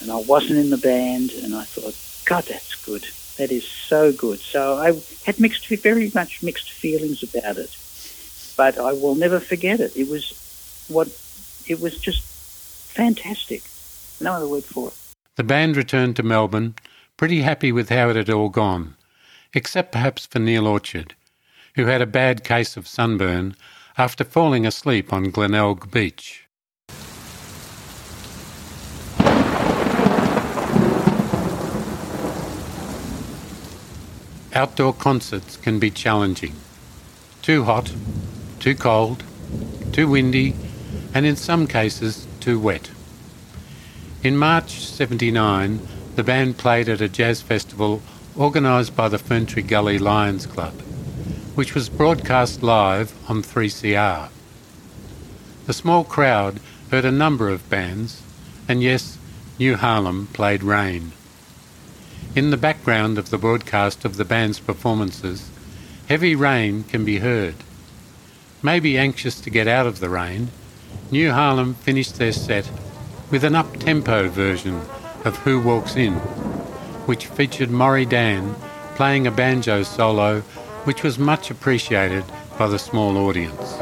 and 0.00 0.10
I 0.10 0.16
wasn't 0.16 0.58
in 0.58 0.70
the 0.70 0.78
band 0.78 1.30
and 1.32 1.54
I 1.54 1.64
thought, 1.64 1.94
God, 2.24 2.44
that's 2.44 2.74
good. 2.84 3.06
That 3.38 3.50
is 3.50 3.66
so 3.66 4.12
good. 4.12 4.40
So 4.40 4.78
I 4.78 5.00
had 5.24 5.40
mixed, 5.40 5.66
very 5.68 6.10
much 6.14 6.42
mixed 6.42 6.70
feelings 6.70 7.22
about 7.22 7.56
it. 7.56 7.76
But 8.56 8.78
I 8.78 8.92
will 8.92 9.14
never 9.14 9.40
forget 9.40 9.80
it. 9.80 9.96
It 9.96 10.08
was 10.08 10.86
what, 10.88 11.08
it 11.66 11.80
was 11.80 11.98
just 11.98 12.22
fantastic. 12.92 13.62
No 14.20 14.32
other 14.32 14.48
word 14.48 14.64
for 14.64 14.88
it. 14.88 14.94
The 15.36 15.44
band 15.44 15.76
returned 15.76 16.16
to 16.16 16.22
Melbourne, 16.22 16.74
pretty 17.16 17.40
happy 17.40 17.72
with 17.72 17.88
how 17.88 18.10
it 18.10 18.16
had 18.16 18.28
all 18.28 18.50
gone, 18.50 18.96
except 19.54 19.92
perhaps 19.92 20.26
for 20.26 20.38
Neil 20.38 20.66
Orchard, 20.66 21.14
who 21.74 21.86
had 21.86 22.02
a 22.02 22.06
bad 22.06 22.44
case 22.44 22.76
of 22.76 22.86
sunburn 22.86 23.56
after 23.98 24.24
falling 24.24 24.66
asleep 24.66 25.12
on 25.12 25.30
Glenelg 25.30 25.90
Beach. 25.90 26.48
Outdoor 34.54 34.92
concerts 34.92 35.56
can 35.56 35.78
be 35.78 35.90
challenging. 35.90 36.54
Too 37.40 37.64
hot, 37.64 37.92
too 38.60 38.74
cold, 38.74 39.24
too 39.92 40.08
windy, 40.08 40.54
and 41.14 41.24
in 41.24 41.36
some 41.36 41.66
cases, 41.66 42.26
too 42.40 42.60
wet. 42.60 42.90
In 44.22 44.36
March 44.36 44.84
79, 44.84 45.80
the 46.16 46.22
band 46.22 46.58
played 46.58 46.88
at 46.88 47.00
a 47.00 47.08
jazz 47.08 47.42
festival 47.42 48.02
organised 48.38 48.94
by 48.94 49.08
the 49.08 49.16
Ferntree 49.18 49.66
Gully 49.66 49.98
Lions 49.98 50.46
Club 50.46 50.74
which 51.54 51.74
was 51.74 51.88
broadcast 51.88 52.62
live 52.62 53.12
on 53.28 53.42
3CR. 53.42 54.30
The 55.66 55.72
small 55.72 56.02
crowd 56.02 56.60
heard 56.90 57.04
a 57.04 57.12
number 57.12 57.50
of 57.50 57.68
bands, 57.68 58.22
and 58.68 58.82
yes, 58.82 59.18
New 59.58 59.76
Harlem 59.76 60.28
played 60.28 60.62
Rain. 60.62 61.12
In 62.34 62.50
the 62.50 62.56
background 62.56 63.18
of 63.18 63.28
the 63.28 63.36
broadcast 63.36 64.06
of 64.06 64.16
the 64.16 64.24
band's 64.24 64.58
performances, 64.58 65.50
heavy 66.08 66.34
rain 66.34 66.84
can 66.84 67.04
be 67.04 67.18
heard. 67.18 67.56
Maybe 68.62 68.96
anxious 68.96 69.38
to 69.42 69.50
get 69.50 69.68
out 69.68 69.86
of 69.86 70.00
the 70.00 70.08
rain, 70.08 70.48
New 71.10 71.32
Harlem 71.32 71.74
finished 71.74 72.16
their 72.16 72.32
set 72.32 72.70
with 73.30 73.44
an 73.44 73.54
up-tempo 73.54 74.28
version 74.28 74.80
of 75.24 75.36
Who 75.38 75.60
Walks 75.60 75.96
In, 75.96 76.14
which 77.04 77.26
featured 77.26 77.70
Maury 77.70 78.06
Dan 78.06 78.54
playing 78.94 79.26
a 79.26 79.30
banjo 79.30 79.82
solo 79.82 80.42
which 80.84 81.02
was 81.02 81.18
much 81.18 81.50
appreciated 81.50 82.24
by 82.58 82.66
the 82.66 82.78
small 82.78 83.16
audience. 83.16 83.78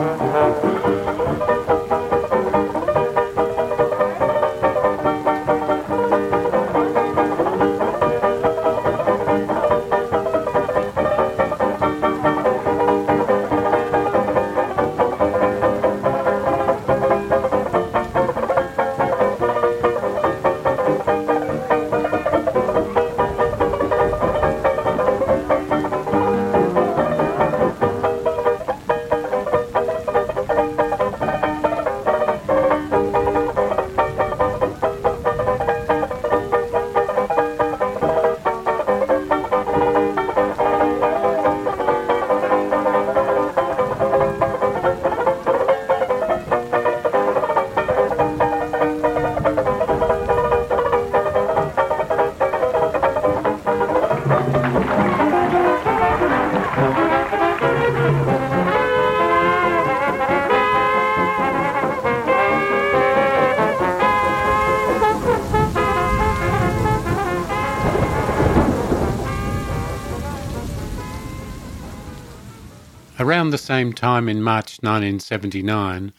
Around 73.50 73.58
the 73.58 73.74
same 73.74 73.92
time 73.92 74.28
in 74.28 74.44
March 74.44 74.78
1979, 74.80 76.12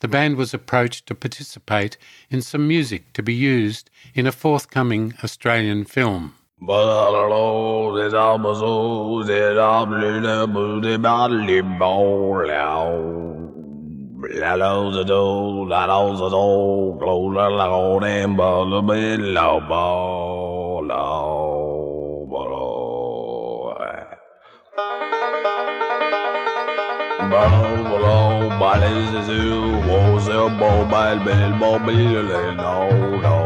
the 0.00 0.08
band 0.08 0.36
was 0.36 0.52
approached 0.52 1.06
to 1.06 1.14
participate 1.14 1.96
in 2.28 2.42
some 2.42 2.66
music 2.66 3.12
to 3.12 3.22
be 3.22 3.32
used 3.32 3.88
in 4.16 4.26
a 4.26 4.32
forthcoming 4.32 5.14
Australian 5.22 5.84
film. 5.84 6.34
zizou, 29.10 29.80
rose 29.86 30.36
bombal, 30.58 31.24
belle 31.24 31.52
bombile, 31.58 32.54
no, 32.54 32.88
no. 33.24 33.38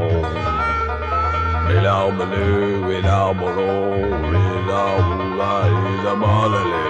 Without 1.68 2.16
blue, 2.16 2.86
without 2.86 3.36
bolo, 3.38 3.90
without 4.30 5.02
bula, 5.18 5.52
is 5.92 6.04
a 6.04 6.86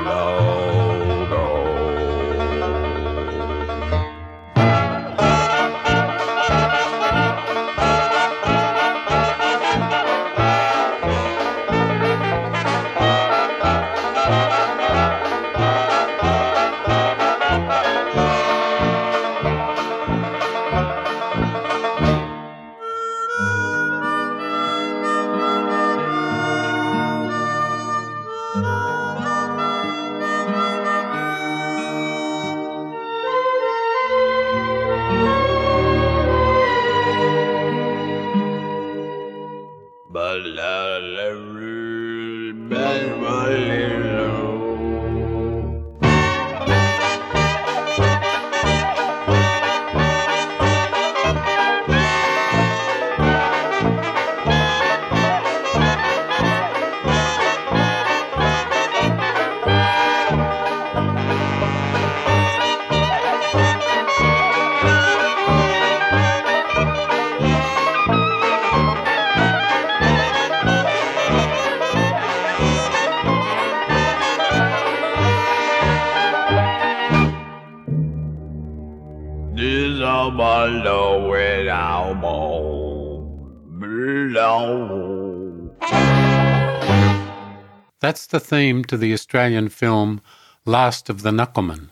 The 88.29 88.41
theme 88.41 88.85
to 88.87 88.97
the 88.97 89.13
Australian 89.13 89.69
film 89.69 90.21
Last 90.65 91.09
of 91.09 91.23
the 91.23 91.31
Knucklemen, 91.31 91.91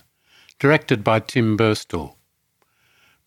directed 0.58 1.04
by 1.04 1.20
Tim 1.20 1.56
Burstall. 1.56 2.16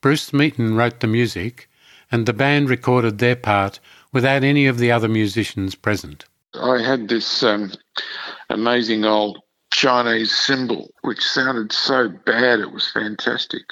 Bruce 0.01 0.23
Smeaton 0.23 0.75
wrote 0.75 0.99
the 0.99 1.07
music, 1.07 1.69
and 2.11 2.25
the 2.25 2.33
band 2.33 2.69
recorded 2.69 3.19
their 3.19 3.37
part 3.37 3.79
without 4.11 4.43
any 4.43 4.67
of 4.67 4.77
the 4.77 4.91
other 4.91 5.07
musicians 5.07 5.73
present. 5.73 6.25
I 6.53 6.81
had 6.81 7.07
this 7.07 7.43
um, 7.43 7.71
amazing 8.49 9.05
old 9.05 9.41
Chinese 9.71 10.35
cymbal, 10.37 10.91
which 11.03 11.21
sounded 11.21 11.71
so 11.71 12.09
bad 12.09 12.59
it 12.59 12.73
was 12.73 12.91
fantastic. 12.91 13.63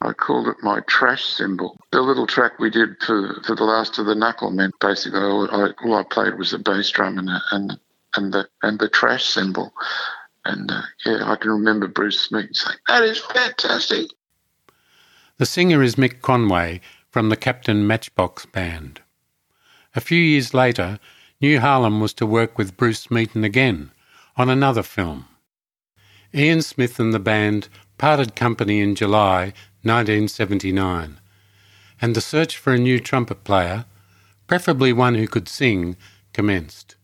I 0.00 0.12
called 0.12 0.46
it 0.46 0.62
my 0.62 0.78
trash 0.86 1.24
cymbal. 1.24 1.76
The 1.90 2.02
little 2.02 2.26
track 2.28 2.60
we 2.60 2.70
did 2.70 3.02
for, 3.02 3.42
for 3.44 3.56
the 3.56 3.64
last 3.64 3.98
of 3.98 4.06
the 4.06 4.14
Knucklemen, 4.14 4.70
basically, 4.80 5.20
all 5.20 5.50
I, 5.50 5.72
all 5.84 5.94
I 5.94 6.04
played 6.04 6.38
was 6.38 6.52
the 6.52 6.58
bass 6.58 6.88
drum 6.90 7.18
and, 7.18 7.30
and 7.50 7.80
and 8.14 8.32
the 8.32 8.48
and 8.62 8.78
the 8.78 8.88
trash 8.88 9.24
cymbal. 9.24 9.72
And 10.44 10.70
uh, 10.70 10.82
yeah, 11.04 11.30
I 11.30 11.36
can 11.36 11.50
remember 11.50 11.86
Bruce 11.86 12.20
Smith 12.20 12.50
saying, 12.52 12.78
"That 12.88 13.02
is 13.02 13.18
fantastic." 13.18 14.10
The 15.38 15.46
singer 15.46 15.82
is 15.82 15.96
Mick 15.96 16.20
Conway 16.20 16.80
from 17.10 17.28
the 17.28 17.36
Captain 17.36 17.86
Matchbox 17.86 18.46
Band. 18.46 19.00
A 19.94 20.00
few 20.00 20.20
years 20.20 20.54
later, 20.54 20.98
New 21.40 21.60
Harlem 21.60 22.00
was 22.00 22.12
to 22.14 22.26
work 22.26 22.58
with 22.58 22.76
Bruce 22.76 23.00
Smeaton 23.00 23.42
again 23.42 23.90
on 24.36 24.48
another 24.48 24.82
film. 24.82 25.26
Ian 26.34 26.62
Smith 26.62 27.00
and 27.00 27.12
the 27.12 27.18
band 27.18 27.68
parted 27.98 28.36
company 28.36 28.80
in 28.80 28.94
July 28.94 29.52
1979, 29.82 31.18
and 32.00 32.14
the 32.14 32.20
search 32.20 32.56
for 32.56 32.72
a 32.72 32.78
new 32.78 33.00
trumpet 33.00 33.42
player, 33.42 33.86
preferably 34.46 34.92
one 34.92 35.14
who 35.14 35.26
could 35.26 35.48
sing, 35.48 35.96
commenced. 36.32 36.96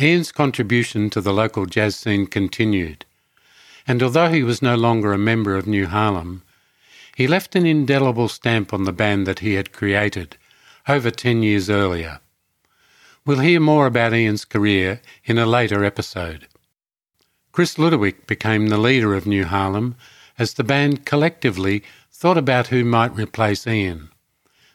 Ian's 0.00 0.30
contribution 0.30 1.10
to 1.10 1.20
the 1.20 1.32
local 1.32 1.66
jazz 1.66 1.96
scene 1.96 2.28
continued, 2.28 3.04
and 3.84 4.00
although 4.00 4.28
he 4.28 4.44
was 4.44 4.62
no 4.62 4.76
longer 4.76 5.12
a 5.12 5.18
member 5.18 5.56
of 5.56 5.66
New 5.66 5.88
Harlem, 5.88 6.42
he 7.16 7.26
left 7.26 7.56
an 7.56 7.66
indelible 7.66 8.28
stamp 8.28 8.72
on 8.72 8.84
the 8.84 8.92
band 8.92 9.26
that 9.26 9.40
he 9.40 9.54
had 9.54 9.72
created 9.72 10.36
over 10.86 11.10
10 11.10 11.42
years 11.42 11.68
earlier. 11.68 12.20
We'll 13.26 13.40
hear 13.40 13.58
more 13.58 13.86
about 13.86 14.14
Ian's 14.14 14.44
career 14.44 15.00
in 15.24 15.36
a 15.36 15.46
later 15.46 15.84
episode. 15.84 16.46
Chris 17.50 17.76
Ludowick 17.76 18.28
became 18.28 18.68
the 18.68 18.78
leader 18.78 19.16
of 19.16 19.26
New 19.26 19.46
Harlem 19.46 19.96
as 20.38 20.54
the 20.54 20.62
band 20.62 21.06
collectively 21.06 21.82
thought 22.12 22.38
about 22.38 22.68
who 22.68 22.84
might 22.84 23.16
replace 23.16 23.66
Ian. 23.66 24.10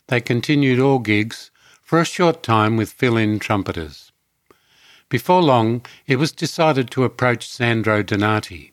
They 0.07 0.19
continued 0.19 0.81
all 0.81 0.99
gigs 0.99 1.49
for 1.81 2.01
a 2.01 2.05
short 2.05 2.43
time 2.43 2.75
with 2.75 2.91
fill 2.91 3.15
in 3.15 3.39
trumpeters. 3.39 4.11
Before 5.13 5.43
long, 5.43 5.85
it 6.07 6.15
was 6.15 6.31
decided 6.31 6.89
to 6.89 7.03
approach 7.03 7.47
Sandro 7.47 8.01
Donati. 8.01 8.71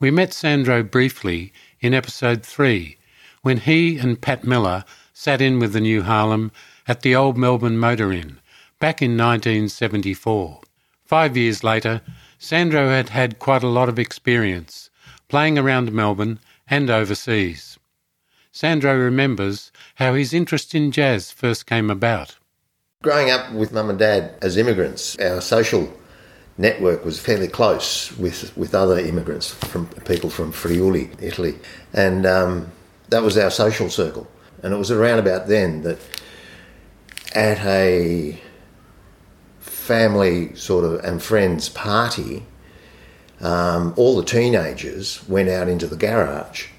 We 0.00 0.10
met 0.10 0.32
Sandro 0.32 0.82
briefly 0.82 1.52
in 1.78 1.94
episode 1.94 2.42
3 2.42 2.98
when 3.42 3.58
he 3.58 3.96
and 3.96 4.20
Pat 4.20 4.42
Miller 4.42 4.84
sat 5.12 5.40
in 5.40 5.60
with 5.60 5.72
the 5.72 5.80
New 5.80 6.02
Harlem 6.02 6.50
at 6.88 7.02
the 7.02 7.14
Old 7.14 7.38
Melbourne 7.38 7.78
Motor 7.78 8.10
Inn 8.10 8.40
back 8.80 9.00
in 9.00 9.12
1974. 9.12 10.62
Five 11.04 11.36
years 11.36 11.62
later, 11.62 12.00
Sandro 12.40 12.88
had 12.88 13.10
had 13.10 13.38
quite 13.38 13.62
a 13.62 13.68
lot 13.68 13.88
of 13.88 14.00
experience 14.00 14.90
playing 15.28 15.58
around 15.58 15.92
Melbourne 15.92 16.40
and 16.66 16.90
overseas. 16.90 17.78
Sandro 18.50 18.96
remembers 18.98 19.70
how 19.94 20.14
his 20.14 20.34
interest 20.34 20.74
in 20.74 20.90
jazz 20.90 21.30
first 21.30 21.66
came 21.66 21.88
about. 21.88 22.34
Growing 23.06 23.30
up 23.30 23.52
with 23.52 23.70
mum 23.70 23.88
and 23.88 24.00
dad 24.00 24.34
as 24.42 24.56
immigrants, 24.56 25.16
our 25.20 25.40
social 25.40 25.96
network 26.58 27.04
was 27.04 27.20
fairly 27.20 27.46
close 27.46 28.10
with, 28.18 28.56
with 28.56 28.74
other 28.74 28.98
immigrants 28.98 29.54
from 29.54 29.86
people 30.06 30.28
from 30.28 30.50
Friuli, 30.50 31.12
Italy, 31.20 31.54
and 31.92 32.26
um, 32.26 32.72
that 33.10 33.22
was 33.22 33.38
our 33.38 33.52
social 33.52 33.90
circle. 33.90 34.26
And 34.60 34.74
it 34.74 34.76
was 34.76 34.90
around 34.90 35.20
about 35.20 35.46
then 35.46 35.82
that 35.82 35.98
at 37.32 37.64
a 37.64 38.40
family 39.60 40.56
sort 40.56 40.84
of 40.84 41.04
and 41.04 41.22
friends 41.22 41.68
party, 41.68 42.44
um, 43.40 43.94
all 43.96 44.16
the 44.16 44.24
teenagers 44.24 45.22
went 45.28 45.48
out 45.48 45.68
into 45.68 45.86
the 45.86 45.96
garage, 45.96 46.70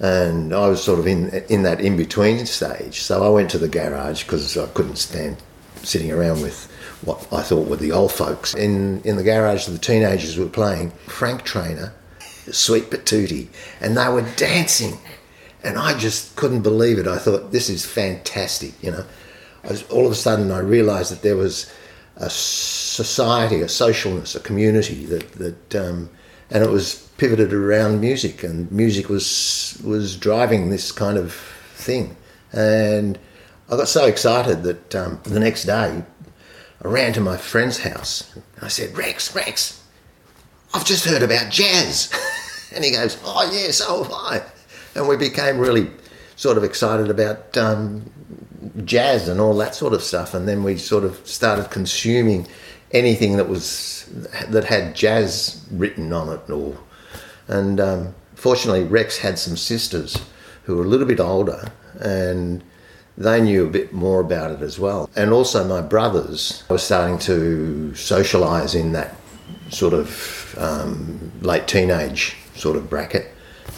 and 0.00 0.54
I 0.54 0.66
was 0.66 0.82
sort 0.82 0.98
of 0.98 1.06
in 1.06 1.28
in 1.48 1.62
that 1.62 1.80
in 1.80 1.96
between 1.96 2.44
stage. 2.46 3.00
So 3.02 3.22
I 3.22 3.28
went 3.28 3.50
to 3.50 3.58
the 3.58 3.68
garage 3.68 4.24
because 4.24 4.56
I 4.56 4.66
couldn't 4.68 4.96
stand 4.96 5.36
sitting 5.82 6.10
around 6.10 6.42
with 6.42 6.70
what 7.02 7.26
I 7.32 7.42
thought 7.42 7.68
were 7.68 7.76
the 7.76 7.92
old 7.92 8.12
folks. 8.12 8.54
In 8.54 9.02
in 9.02 9.16
the 9.16 9.22
garage, 9.22 9.66
the 9.66 9.78
teenagers 9.78 10.38
were 10.38 10.46
playing 10.46 10.90
Frank 11.06 11.44
Traynor, 11.44 11.92
Sweet 12.50 12.90
Patootie, 12.90 13.48
and 13.80 13.96
they 13.96 14.08
were 14.08 14.26
dancing, 14.36 14.98
and 15.62 15.78
I 15.78 15.96
just 15.98 16.34
couldn't 16.34 16.62
believe 16.62 16.98
it. 16.98 17.06
I 17.06 17.18
thought 17.18 17.52
this 17.52 17.68
is 17.68 17.84
fantastic, 17.84 18.72
you 18.82 18.90
know. 18.90 19.04
Was, 19.64 19.82
all 19.90 20.06
of 20.06 20.12
a 20.12 20.16
sudden, 20.16 20.50
I 20.50 20.60
realised 20.60 21.12
that 21.12 21.20
there 21.20 21.36
was 21.36 21.70
a 22.16 22.30
society, 22.30 23.60
a 23.60 23.66
socialness, 23.66 24.34
a 24.34 24.40
community 24.40 25.04
that 25.06 25.32
that, 25.32 25.74
um, 25.74 26.08
and 26.50 26.64
it 26.64 26.70
was 26.70 27.08
pivoted 27.16 27.52
around 27.52 28.00
music, 28.00 28.42
and 28.42 28.70
music 28.72 29.08
was 29.08 29.80
was 29.84 30.16
driving 30.16 30.70
this 30.70 30.92
kind 30.92 31.18
of 31.18 31.34
thing, 31.74 32.16
and 32.52 33.18
I 33.70 33.76
got 33.76 33.88
so 33.88 34.06
excited 34.06 34.64
that 34.64 34.94
um, 34.96 35.20
the 35.22 35.38
next 35.38 35.64
day 35.64 36.02
I 36.82 36.88
ran 36.88 37.12
to 37.12 37.20
my 37.20 37.36
friend's 37.36 37.78
house 37.78 38.34
and 38.34 38.42
I 38.62 38.68
said, 38.68 38.96
Rex, 38.96 39.34
Rex, 39.34 39.80
I've 40.74 40.84
just 40.84 41.04
heard 41.04 41.22
about 41.22 41.52
jazz. 41.52 42.10
and 42.74 42.84
he 42.84 42.90
goes, 42.90 43.16
Oh, 43.24 43.48
yeah, 43.52 43.70
so 43.70 44.02
have 44.02 44.12
I. 44.12 44.42
And 44.96 45.06
we 45.06 45.16
became 45.16 45.58
really 45.58 45.88
sort 46.34 46.56
of 46.56 46.64
excited 46.64 47.10
about 47.10 47.56
um, 47.56 48.10
jazz 48.84 49.28
and 49.28 49.40
all 49.40 49.56
that 49.58 49.76
sort 49.76 49.92
of 49.92 50.02
stuff. 50.02 50.34
And 50.34 50.48
then 50.48 50.64
we 50.64 50.76
sort 50.76 51.04
of 51.04 51.24
started 51.24 51.70
consuming 51.70 52.48
anything 52.92 53.36
that 53.36 53.48
was 53.48 54.08
that 54.48 54.64
had 54.64 54.94
jazz 54.94 55.64
written 55.70 56.12
on 56.12 56.28
it 56.28 56.50
or 56.50 56.76
and 57.48 57.80
um, 57.80 58.14
fortunately 58.34 58.84
rex 58.84 59.18
had 59.18 59.38
some 59.38 59.56
sisters 59.56 60.20
who 60.64 60.76
were 60.76 60.84
a 60.84 60.88
little 60.88 61.06
bit 61.06 61.20
older 61.20 61.70
and 62.00 62.62
they 63.20 63.40
knew 63.40 63.66
a 63.66 63.70
bit 63.70 63.92
more 63.92 64.20
about 64.20 64.50
it 64.50 64.62
as 64.62 64.78
well. 64.78 65.10
And 65.14 65.30
also 65.30 65.62
my 65.64 65.82
brothers 65.82 66.64
were 66.70 66.78
starting 66.78 67.18
to 67.20 67.94
socialize 67.94 68.74
in 68.74 68.92
that 68.92 69.14
sort 69.68 69.92
of 69.92 70.54
um, 70.58 71.32
late 71.42 71.68
teenage 71.68 72.36
sort 72.54 72.76
of 72.76 72.88
bracket 72.88 73.30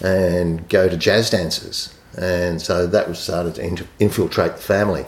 and 0.02 0.68
go 0.68 0.88
to 0.88 0.96
jazz 0.96 1.30
dances. 1.30 1.94
And 2.16 2.60
so 2.60 2.86
that 2.86 3.08
was 3.08 3.18
started 3.18 3.54
to 3.56 3.86
infiltrate 3.98 4.56
the 4.56 4.62
family. 4.62 5.06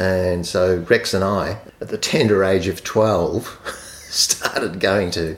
And 0.00 0.46
so 0.46 0.78
Rex 0.88 1.12
and 1.12 1.22
I, 1.22 1.58
at 1.78 1.88
the 1.88 1.98
tender 1.98 2.42
age 2.42 2.68
of 2.68 2.82
12, 2.82 3.60
started 4.08 4.80
going 4.80 5.10
to 5.10 5.36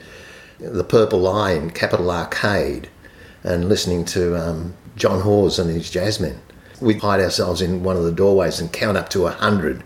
the 0.61 0.85
Purple 0.85 1.19
Lion 1.19 1.71
Capital 1.71 2.09
Arcade 2.13 2.89
and 3.43 3.69
listening 3.69 4.05
to 4.05 4.37
um, 4.37 4.75
John 4.95 5.23
Hawes 5.23 5.59
and 5.59 5.69
his 5.69 5.91
jazzmen. 5.91 6.39
We'd 6.81 7.01
hide 7.01 7.19
ourselves 7.19 7.61
in 7.61 7.83
one 7.83 7.97
of 7.97 8.05
the 8.05 8.13
doorways 8.13 8.61
and 8.61 8.73
count 8.73 8.97
up 8.97 9.09
to 9.11 9.27
a 9.27 9.33
hundred 9.33 9.83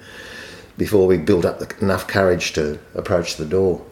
before 0.77 1.07
we 1.07 1.17
built 1.17 1.47
up 1.47 1.59
the, 1.59 1.75
enough 1.83 2.07
courage 2.07 2.53
to 2.53 2.79
approach 2.95 3.37
the 3.37 3.47
door. 3.47 3.83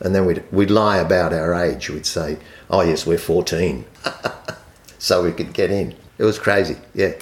And 0.00 0.14
then 0.14 0.26
we'd, 0.26 0.44
we'd 0.52 0.70
lie 0.70 0.98
about 0.98 1.32
our 1.32 1.54
age. 1.54 1.88
We'd 1.88 2.04
say, 2.04 2.36
oh, 2.68 2.82
yes, 2.82 3.06
we're 3.06 3.16
14. 3.16 3.86
so 4.98 5.24
we 5.24 5.32
could 5.32 5.54
get 5.54 5.70
in. 5.70 5.94
It 6.18 6.24
was 6.24 6.38
crazy, 6.38 6.76
yeah. 6.92 7.14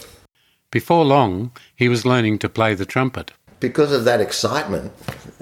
Before 0.77 1.07
long, 1.07 1.53
he 1.75 1.89
was 1.89 2.05
learning 2.05 2.39
to 2.41 2.51
play 2.51 2.75
the 2.75 2.85
trumpet. 2.85 3.33
Because 3.61 3.93
of 3.93 4.05
that 4.05 4.21
excitement, 4.21 4.93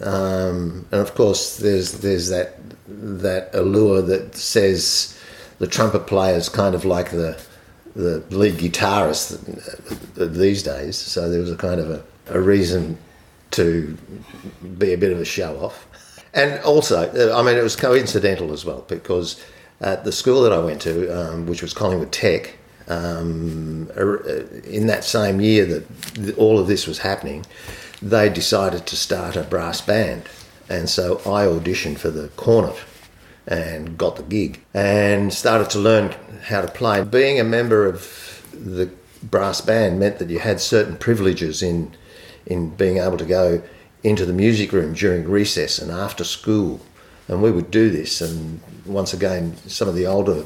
um, 0.00 0.86
and 0.92 1.00
of 1.00 1.16
course, 1.16 1.56
there's 1.56 1.90
there's 2.02 2.28
that 2.28 2.50
that 2.86 3.50
allure 3.52 4.00
that 4.00 4.36
says 4.36 5.18
the 5.58 5.66
trumpet 5.66 6.06
player 6.06 6.36
is 6.36 6.48
kind 6.48 6.76
of 6.76 6.84
like 6.84 7.10
the 7.10 7.36
the 7.96 8.22
lead 8.30 8.54
guitarist 8.58 9.24
these 10.14 10.62
days. 10.62 10.96
So 10.96 11.28
there 11.28 11.40
was 11.40 11.50
a 11.50 11.56
kind 11.56 11.80
of 11.80 11.90
a, 11.90 12.04
a 12.28 12.40
reason 12.40 12.96
to 13.58 13.98
be 14.78 14.92
a 14.92 14.98
bit 14.98 15.10
of 15.10 15.18
a 15.18 15.24
show 15.24 15.56
off. 15.56 15.88
And 16.32 16.62
also, 16.62 17.10
I 17.34 17.42
mean, 17.42 17.56
it 17.56 17.64
was 17.64 17.74
coincidental 17.74 18.52
as 18.52 18.64
well 18.64 18.84
because 18.86 19.44
at 19.80 20.04
the 20.04 20.12
school 20.12 20.42
that 20.42 20.52
I 20.52 20.60
went 20.60 20.80
to, 20.82 20.94
um, 21.10 21.46
which 21.46 21.60
was 21.60 21.74
Collingwood 21.74 22.12
Tech, 22.12 22.56
um, 22.88 23.90
in 24.64 24.86
that 24.86 25.04
same 25.04 25.40
year 25.40 25.64
that 25.66 26.38
all 26.38 26.58
of 26.58 26.66
this 26.66 26.86
was 26.86 26.98
happening, 26.98 27.44
they 28.02 28.28
decided 28.28 28.86
to 28.86 28.96
start 28.96 29.36
a 29.36 29.42
brass 29.42 29.80
band. 29.80 30.24
And 30.68 30.88
so 30.88 31.18
I 31.20 31.46
auditioned 31.46 31.98
for 31.98 32.10
the 32.10 32.28
cornet 32.36 32.76
and 33.46 33.98
got 33.98 34.16
the 34.16 34.22
gig 34.22 34.62
and 34.72 35.32
started 35.32 35.70
to 35.70 35.78
learn 35.78 36.14
how 36.44 36.62
to 36.62 36.68
play. 36.68 37.04
Being 37.04 37.38
a 37.38 37.44
member 37.44 37.86
of 37.86 38.46
the 38.52 38.90
brass 39.22 39.60
band 39.60 39.98
meant 39.98 40.18
that 40.18 40.30
you 40.30 40.38
had 40.38 40.60
certain 40.60 40.96
privileges 40.96 41.62
in 41.62 41.92
in 42.46 42.68
being 42.70 42.98
able 42.98 43.16
to 43.16 43.24
go 43.24 43.62
into 44.02 44.26
the 44.26 44.32
music 44.32 44.70
room 44.72 44.92
during 44.92 45.28
recess 45.28 45.78
and 45.78 45.90
after 45.90 46.24
school. 46.24 46.80
And 47.26 47.42
we 47.42 47.50
would 47.50 47.70
do 47.70 47.88
this. 47.88 48.20
And 48.20 48.60
once 48.84 49.14
again, 49.14 49.56
some 49.66 49.88
of 49.88 49.94
the 49.94 50.06
older 50.06 50.44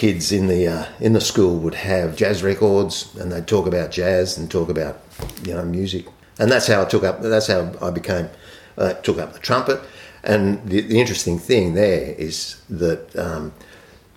kids 0.00 0.32
in 0.32 0.46
the 0.46 0.66
uh, 0.66 0.86
in 0.98 1.12
the 1.12 1.20
school 1.20 1.58
would 1.58 1.74
have 1.74 2.16
jazz 2.16 2.42
records 2.42 3.14
and 3.16 3.30
they'd 3.30 3.46
talk 3.46 3.66
about 3.66 3.90
jazz 3.90 4.38
and 4.38 4.50
talk 4.50 4.70
about 4.70 4.98
you 5.44 5.52
know 5.52 5.62
music. 5.62 6.06
And 6.38 6.50
that's 6.50 6.66
how 6.66 6.80
I 6.80 6.86
took 6.86 7.04
up 7.04 7.20
that's 7.20 7.48
how 7.48 7.74
I 7.82 7.90
became 7.90 8.30
uh, 8.78 8.94
took 8.94 9.18
up 9.18 9.34
the 9.34 9.38
trumpet. 9.38 9.78
And 10.24 10.66
the, 10.66 10.80
the 10.80 10.98
interesting 10.98 11.38
thing 11.38 11.74
there 11.74 12.14
is 12.14 12.62
that 12.70 13.14
um, 13.14 13.52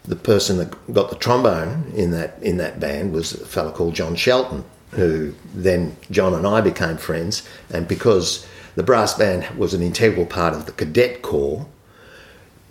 the 0.05 0.15
person 0.15 0.57
that 0.59 0.93
got 0.93 1.09
the 1.09 1.17
trombone 1.17 1.91
in 1.93 2.11
that 2.11 2.41
in 2.41 2.55
that 2.57 2.79
band 2.79 3.11
was 3.11 3.33
a 3.33 3.45
fellow 3.45 3.73
called 3.73 3.93
John 3.93 4.15
Shelton 4.15 4.63
who 4.91 5.33
then 5.53 5.97
John 6.11 6.33
and 6.33 6.47
I 6.47 6.61
became 6.61 6.95
friends. 6.95 7.45
And 7.69 7.89
because 7.89 8.47
the 8.75 8.83
brass 8.83 9.15
band 9.15 9.57
was 9.57 9.73
an 9.73 9.81
integral 9.81 10.27
part 10.27 10.53
of 10.53 10.65
the 10.65 10.71
cadet 10.71 11.23
corps 11.23 11.65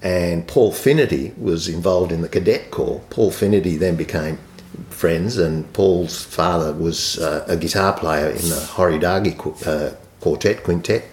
and 0.03 0.47
Paul 0.47 0.73
Finnerty 0.73 1.33
was 1.39 1.69
involved 1.69 2.11
in 2.11 2.23
the 2.23 2.29
cadet 2.29 2.71
corps. 2.71 3.01
Paul 3.11 3.31
Finnerty 3.31 3.77
then 3.77 3.95
became 3.97 4.39
friends, 4.91 5.39
and 5.39 5.71
Paul's 5.73 6.25
father 6.25 6.73
was 6.73 7.19
uh, 7.19 7.45
a 7.49 7.57
guitar 7.57 7.93
player 7.93 8.29
in 8.29 8.49
the 8.49 8.69
Horidagi 8.75 9.67
uh, 9.67 9.95
quartet, 10.21 10.65
quintet. 10.65 11.05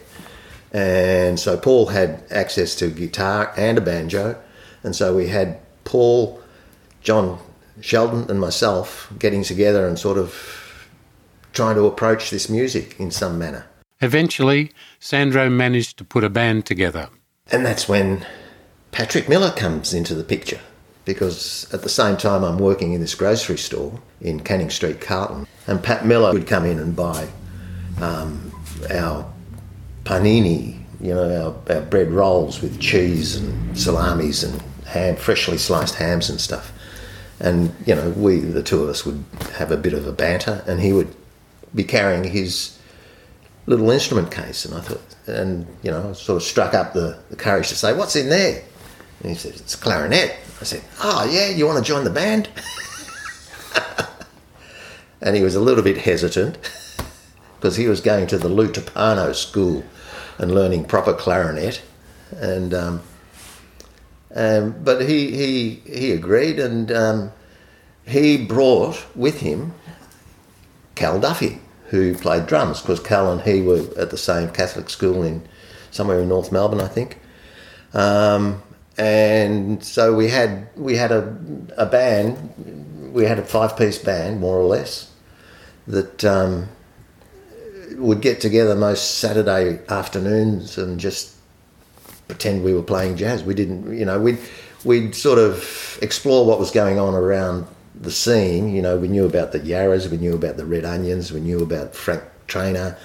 And 0.72 1.40
so 1.40 1.58
Paul 1.58 1.88
had 1.88 2.24
access 2.32 2.76
to 2.76 2.90
guitar 2.90 3.54
and 3.58 3.78
a 3.78 3.82
banjo. 3.82 4.40
And 4.84 4.96
so 4.96 5.16
we 5.16 5.28
had 5.28 5.60
Paul, 5.84 6.40
John 7.02 7.40
Sheldon, 7.82 8.30
and 8.30 8.40
myself 8.40 9.12
getting 9.18 9.44
together 9.44 9.88
and 9.88 9.98
sort 9.98 10.18
of 10.18 10.88
trying 11.54 11.76
to 11.76 11.86
approach 11.86 12.30
this 12.30 12.50
music 12.50 13.00
in 13.00 13.12
some 13.12 13.38
manner. 13.40 13.66
Eventually, 14.02 14.72
Sandro 15.00 15.50
managed 15.50 15.98
to 15.98 16.04
put 16.04 16.24
a 16.24 16.30
band 16.30 16.66
together. 16.66 17.10
And 17.52 17.66
that's 17.66 17.90
when 17.90 18.26
Patrick 18.92 19.30
Miller 19.30 19.52
comes 19.52 19.94
into 19.94 20.16
the 20.16 20.24
picture 20.24 20.60
because 21.06 21.72
at 21.74 21.82
the 21.82 21.90
same 21.90 22.18
time 22.18 22.44
I'm 22.44 22.60
working 22.60 22.94
in 22.94 23.02
this 23.02 23.16
grocery 23.16 23.58
store 23.58 24.00
in 24.22 24.42
Canning 24.42 24.70
Street, 24.70 25.02
Carlton, 25.02 25.48
and 25.68 25.82
Pat 25.82 26.06
Miller 26.06 26.34
would 26.34 26.48
come 26.48 26.66
in 26.66 26.80
and 26.80 26.96
buy 26.96 27.28
um, 28.02 28.52
our 28.92 29.26
panini, 30.04 30.80
you 31.02 31.14
know, 31.14 31.56
our, 31.70 31.76
our 31.76 31.82
bread 31.82 32.12
rolls 32.12 32.62
with 32.62 32.80
cheese 32.80 33.36
and 33.36 33.78
salamis 33.78 34.44
and 34.44 34.62
ham, 34.86 35.16
freshly 35.16 35.58
sliced 35.58 35.96
hams 35.96 36.30
and 36.30 36.40
stuff. 36.40 36.72
And 37.40 37.74
you 37.86 37.96
know, 37.96 38.10
we 38.12 38.40
the 38.40 38.64
two 38.64 38.84
of 38.84 38.90
us 38.90 39.06
would 39.06 39.24
have 39.54 39.72
a 39.72 39.78
bit 39.78 39.94
of 39.94 40.06
a 40.06 40.12
banter, 40.12 40.64
and 40.68 40.82
he 40.82 40.92
would 40.92 41.16
be 41.74 41.84
carrying 41.84 42.26
his 42.26 42.78
little 43.66 43.90
instrument 43.92 44.32
case, 44.32 44.66
and 44.66 44.76
I 44.76 44.82
thought, 44.82 45.16
and 45.28 45.66
you 45.82 45.92
know, 45.92 46.10
I 46.10 46.14
sort 46.14 46.38
of 46.38 46.44
struck 46.44 46.74
up 46.74 46.94
the, 46.94 47.18
the 47.30 47.38
courage 47.38 47.70
to 47.70 47.76
say, 47.76 47.94
"What's 47.94 48.16
in 48.18 48.30
there?" 48.30 48.64
And 49.22 49.32
he 49.32 49.36
said, 49.36 49.56
"It's 49.56 49.76
clarinet." 49.76 50.36
I 50.62 50.64
said, 50.64 50.82
"Oh 51.02 51.30
yeah, 51.30 51.50
you 51.50 51.66
want 51.66 51.78
to 51.78 51.84
join 51.84 52.04
the 52.04 52.10
band?" 52.10 52.50
and 55.22 55.36
he 55.36 55.42
was 55.42 55.56
a 55.56 55.60
little 55.60 55.84
bit 55.84 55.98
hesitant 55.98 56.58
because 57.58 57.76
he 57.76 57.88
was 57.88 58.02
going 58.02 58.28
to 58.28 58.38
the 58.38 58.50
Lou 58.50 58.70
Tupano 58.70 59.36
school 59.36 59.84
and 60.38 60.54
learning 60.54 60.86
proper 60.86 61.14
clarinet, 61.14 61.82
and 62.38 62.74
um, 62.74 63.02
um, 64.34 64.76
but 64.84 65.02
he 65.08 65.32
he 65.32 65.70
he 65.86 66.12
agreed, 66.12 66.60
and 66.60 66.92
um, 66.92 67.32
he 68.06 68.38
brought 68.38 69.06
with 69.16 69.42
him 69.42 69.74
Cal 70.96 71.20
Duffy, 71.20 71.60
who 71.88 72.16
played 72.16 72.48
drums, 72.48 72.82
because 72.82 73.00
Cal 73.00 73.32
and 73.32 73.42
he 73.42 73.62
were 73.62 73.86
at 73.98 74.12
the 74.12 74.18
same 74.18 74.50
Catholic 74.50 74.90
school 74.90 75.24
in 75.24 75.48
somewhere 75.92 76.20
in 76.20 76.30
North 76.30 76.52
Melbourne, 76.52 76.82
I 76.82 76.88
think. 76.88 77.20
Um, 77.94 78.62
and 79.00 79.82
so 79.82 80.14
we 80.14 80.28
had 80.28 80.68
we 80.76 80.98
had 80.98 81.14
a, 81.14 81.38
a 81.78 81.86
band, 81.86 83.14
we 83.14 83.24
had 83.24 83.40
a 83.40 83.44
five 83.44 83.78
piece 83.78 83.98
band 83.98 84.42
more 84.42 84.58
or 84.58 84.66
less 84.66 85.10
that 85.88 86.26
um, 86.26 86.68
would 87.96 88.20
get 88.20 88.42
together 88.42 88.76
most 88.76 89.20
Saturday 89.20 89.80
afternoons 89.88 90.78
and 90.78 91.00
just 91.00 91.34
pretend 92.28 92.62
we 92.62 92.74
were 92.74 92.84
playing 92.84 93.16
jazz. 93.16 93.42
We 93.42 93.54
didn't, 93.54 93.98
you 93.98 94.04
know, 94.04 94.20
we'd 94.20 94.38
we'd 94.84 95.16
sort 95.16 95.40
of 95.40 95.98
explore 96.02 96.46
what 96.46 96.60
was 96.60 96.70
going 96.70 97.00
on 97.00 97.14
around 97.14 97.68
the 97.96 98.12
scene. 98.12 98.76
You 98.76 98.82
know, 98.82 98.98
we 98.98 99.08
knew 99.08 99.26
about 99.26 99.54
the 99.54 99.62
Yarras, 99.62 100.12
we 100.12 100.18
knew 100.18 100.36
about 100.36 100.58
the 100.58 100.66
Red 100.66 100.84
Onions, 100.84 101.32
we 101.32 101.40
knew 101.40 101.64
about 101.64 101.96
Frank 101.96 102.24
Traynor. 102.48 102.98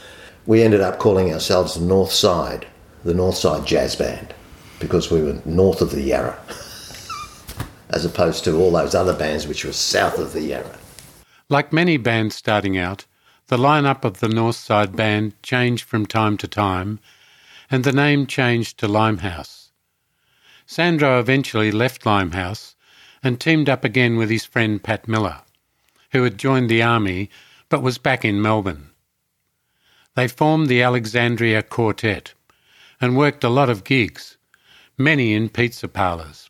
We 0.45 0.65
ended 0.65 0.81
up 0.81 0.99
calling 0.99 1.33
ourselves 1.33 1.75
the 1.75 1.87
North 1.87 2.13
Side, 2.13 2.67
the 3.05 3.15
North 3.15 3.37
Side 3.37 3.65
Jazz 3.65 3.95
Band, 3.95 4.35
because 4.79 5.11
we 5.11 5.23
were 5.23 5.41
north 5.45 5.81
of 5.81 5.91
the 5.91 6.03
Yarra, 6.03 6.39
as 7.91 8.05
opposed 8.05 8.45
to 8.45 8.57
all 8.57 8.71
those 8.71 8.95
other 8.95 9.15
bands 9.15 9.47
which 9.47 9.65
were 9.65 9.73
south 9.73 10.19
of 10.19 10.33
the 10.33 10.43
Yarra. 10.43 10.79
Like 11.49 11.73
many 11.73 11.97
bands 11.97 12.35
starting 12.35 12.79
out, 12.79 13.05
the 13.49 13.59
lineup 13.59 14.05
of 14.05 14.21
the 14.21 14.29
North 14.29 14.57
Side 14.57 14.97
Band 14.97 15.41
changed 15.43 15.85
from 15.85 16.07
time 16.07 16.37
to 16.39 16.49
time, 16.49 16.99
and 17.71 17.85
the 17.85 17.93
name 17.93 18.27
changed 18.27 18.79
to 18.79 18.89
Limehouse. 18.89 19.71
Sandro 20.67 21.21
eventually 21.21 21.71
left 21.71 22.07
Limehouse 22.07 22.75
and 23.23 23.39
teamed 23.41 23.69
up 23.69 23.85
again 23.85 24.17
with 24.17 24.31
his 24.31 24.45
friend 24.45 24.83
Pat 24.83 25.07
Miller, 25.07 25.43
who 26.13 26.23
had 26.23 26.39
joined 26.39 26.71
the 26.71 26.83
army 26.83 27.31
but 27.69 27.83
was 27.83 27.99
back 27.99 28.25
in 28.25 28.41
Melbourne. 28.41 28.91
They 30.15 30.29
formed 30.29 30.69
the 30.69 30.83
Alexandria 30.83 31.63
Quartet 31.63 32.35
and 33.01 33.17
worked 33.17 33.45
a 33.45 33.49
lot 33.49 33.69
of 33.69 33.85
gigs, 33.85 34.37
many 34.97 35.35
in 35.35 35.49
pizza 35.49 35.89
parlours. 35.89 36.49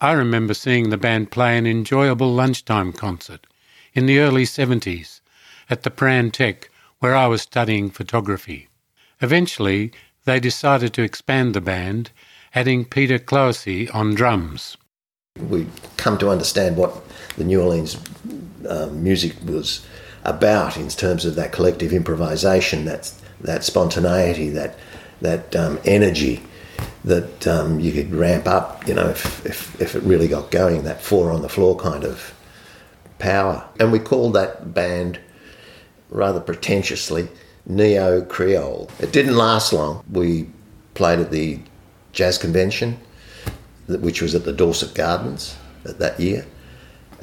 I 0.00 0.12
remember 0.12 0.54
seeing 0.54 0.90
the 0.90 0.96
band 0.96 1.30
play 1.30 1.58
an 1.58 1.66
enjoyable 1.66 2.32
lunchtime 2.32 2.92
concert 2.92 3.46
in 3.92 4.06
the 4.06 4.18
early 4.18 4.44
70s 4.44 5.20
at 5.68 5.82
the 5.82 5.90
Prahran 5.90 6.32
Tech 6.32 6.70
where 7.00 7.14
I 7.14 7.26
was 7.26 7.42
studying 7.42 7.90
photography. 7.90 8.68
Eventually, 9.20 9.92
they 10.24 10.40
decided 10.40 10.92
to 10.94 11.02
expand 11.02 11.54
the 11.54 11.60
band, 11.60 12.10
adding 12.54 12.84
Peter 12.84 13.18
Clohessy 13.18 13.92
on 13.94 14.14
drums. 14.14 14.76
We 15.48 15.66
come 15.96 16.18
to 16.18 16.28
understand 16.28 16.76
what 16.76 16.94
the 17.36 17.44
New 17.44 17.62
Orleans 17.62 17.96
um, 18.68 19.02
music 19.02 19.34
was 19.44 19.86
about 20.24 20.76
in 20.76 20.88
terms 20.88 21.24
of 21.24 21.34
that 21.36 21.52
collective 21.52 21.92
improvisation, 21.92 22.84
that 22.84 23.12
that 23.40 23.64
spontaneity, 23.64 24.50
that 24.50 24.76
that 25.22 25.56
um, 25.56 25.78
energy 25.84 26.42
that 27.04 27.46
um, 27.46 27.80
you 27.80 27.92
could 27.92 28.14
ramp 28.14 28.46
up. 28.46 28.86
You 28.86 28.94
know, 28.94 29.08
if, 29.08 29.44
if 29.46 29.80
if 29.80 29.94
it 29.94 30.02
really 30.02 30.28
got 30.28 30.50
going, 30.50 30.84
that 30.84 31.02
four 31.02 31.30
on 31.30 31.42
the 31.42 31.48
floor 31.48 31.76
kind 31.76 32.04
of 32.04 32.34
power. 33.18 33.64
And 33.78 33.92
we 33.92 33.98
called 33.98 34.34
that 34.34 34.74
band 34.74 35.20
rather 36.10 36.40
pretentiously 36.40 37.28
Neo 37.66 38.22
Creole. 38.22 38.90
It 38.98 39.12
didn't 39.12 39.36
last 39.36 39.72
long. 39.72 40.04
We 40.10 40.48
played 40.94 41.20
at 41.20 41.30
the 41.30 41.60
jazz 42.12 42.36
convention, 42.36 42.98
which 43.86 44.20
was 44.20 44.34
at 44.34 44.44
the 44.44 44.52
Dorset 44.52 44.94
Gardens 44.94 45.56
that 45.84 46.18
year. 46.18 46.44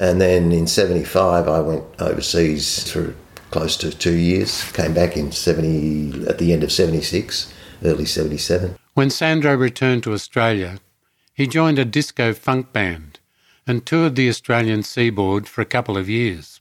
And 0.00 0.20
then 0.20 0.52
in 0.52 0.66
75, 0.66 1.48
I 1.48 1.60
went 1.60 1.84
overseas 1.98 2.90
for 2.90 3.14
close 3.50 3.76
to 3.78 3.90
two 3.90 4.14
years, 4.14 4.70
came 4.72 4.94
back 4.94 5.16
in 5.16 5.32
70, 5.32 6.26
at 6.28 6.38
the 6.38 6.52
end 6.52 6.62
of 6.62 6.70
76, 6.70 7.52
early 7.82 8.04
77. 8.04 8.77
When 8.98 9.10
Sandro 9.10 9.54
returned 9.54 10.02
to 10.02 10.12
Australia, 10.12 10.80
he 11.32 11.46
joined 11.46 11.78
a 11.78 11.84
disco 11.84 12.34
funk 12.34 12.72
band 12.72 13.20
and 13.64 13.86
toured 13.86 14.16
the 14.16 14.28
Australian 14.28 14.82
seaboard 14.82 15.46
for 15.46 15.60
a 15.60 15.72
couple 15.74 15.96
of 15.96 16.08
years. 16.08 16.58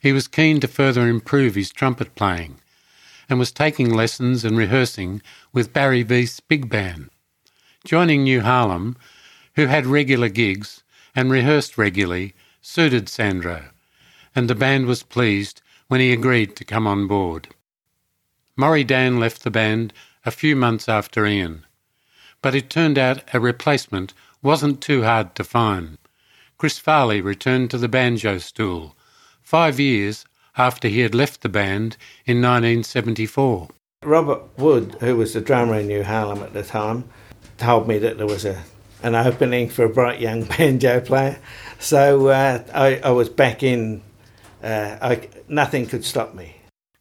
He 0.00 0.12
was 0.12 0.28
keen 0.28 0.60
to 0.60 0.68
further 0.68 1.08
improve 1.08 1.56
his 1.56 1.72
trumpet 1.72 2.14
playing 2.14 2.60
and 3.28 3.40
was 3.40 3.50
taking 3.50 3.92
lessons 3.92 4.44
and 4.44 4.56
rehearsing 4.56 5.20
with 5.52 5.72
Barry 5.72 6.04
Veith's 6.04 6.38
big 6.38 6.68
band. 6.68 7.10
Joining 7.84 8.22
New 8.22 8.42
Harlem, 8.42 8.96
who 9.56 9.66
had 9.66 9.84
regular 9.84 10.28
gigs 10.28 10.84
and 11.12 11.28
rehearsed 11.28 11.76
regularly, 11.76 12.36
suited 12.62 13.08
Sandro, 13.08 13.70
and 14.36 14.48
the 14.48 14.54
band 14.54 14.86
was 14.86 15.02
pleased 15.02 15.60
when 15.88 15.98
he 15.98 16.12
agreed 16.12 16.54
to 16.54 16.64
come 16.64 16.86
on 16.86 17.08
board. 17.08 17.48
Murray 18.56 18.84
Dan 18.84 19.18
left 19.18 19.42
the 19.42 19.50
band 19.50 19.92
a 20.26 20.30
few 20.32 20.56
months 20.56 20.88
after 20.88 21.24
Ian, 21.24 21.64
but 22.42 22.54
it 22.54 22.68
turned 22.68 22.98
out 22.98 23.22
a 23.32 23.38
replacement 23.38 24.12
wasn't 24.42 24.80
too 24.82 25.04
hard 25.04 25.34
to 25.36 25.44
find. 25.44 25.96
Chris 26.58 26.78
Farley 26.78 27.20
returned 27.20 27.70
to 27.70 27.78
the 27.78 27.88
banjo 27.88 28.38
stool, 28.38 28.96
five 29.40 29.78
years 29.78 30.24
after 30.56 30.88
he 30.88 31.00
had 31.00 31.14
left 31.14 31.42
the 31.42 31.48
band 31.48 31.96
in 32.24 32.42
1974. 32.42 33.68
Robert 34.02 34.42
Wood, 34.58 34.96
who 35.00 35.16
was 35.16 35.32
the 35.32 35.40
drummer 35.40 35.76
in 35.76 35.86
New 35.86 36.02
Harlem 36.02 36.42
at 36.42 36.52
the 36.52 36.62
time, 36.62 37.08
told 37.56 37.86
me 37.86 37.98
that 37.98 38.18
there 38.18 38.26
was 38.26 38.44
a 38.44 38.62
an 39.02 39.14
opening 39.14 39.68
for 39.68 39.84
a 39.84 39.88
bright 39.88 40.20
young 40.20 40.42
banjo 40.58 41.00
player. 41.00 41.38
So 41.78 42.28
uh, 42.28 42.64
I, 42.74 42.96
I, 43.04 43.10
was 43.10 43.28
back 43.28 43.62
in. 43.62 44.02
Uh, 44.62 44.96
I, 45.00 45.28
nothing 45.48 45.86
could 45.86 46.04
stop 46.04 46.34
me. 46.34 46.56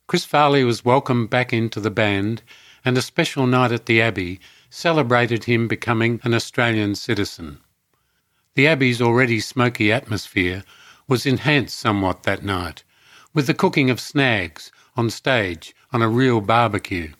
Chris 0.07 0.25
Farley 0.25 0.63
was 0.63 0.85
welcomed 0.85 1.29
back 1.29 1.53
into 1.53 1.79
the 1.79 1.89
band, 1.89 2.43
and 2.85 2.97
a 2.97 3.01
special 3.01 3.47
night 3.47 3.71
at 3.71 3.87
the 3.87 4.01
Abbey 4.01 4.39
celebrated 4.69 5.45
him 5.45 5.67
becoming 5.67 6.21
an 6.23 6.33
Australian 6.33 6.95
citizen. 6.95 7.59
The 8.53 8.67
Abbey's 8.67 9.01
already 9.01 9.39
smoky 9.39 9.91
atmosphere 9.91 10.63
was 11.07 11.25
enhanced 11.25 11.77
somewhat 11.77 12.23
that 12.23 12.43
night 12.43 12.83
with 13.33 13.47
the 13.47 13.53
cooking 13.53 13.89
of 13.89 13.99
snags 13.99 14.71
on 14.95 15.09
stage 15.09 15.75
on 15.91 16.01
a 16.01 16.07
real 16.07 16.39
barbecue. 16.39 17.11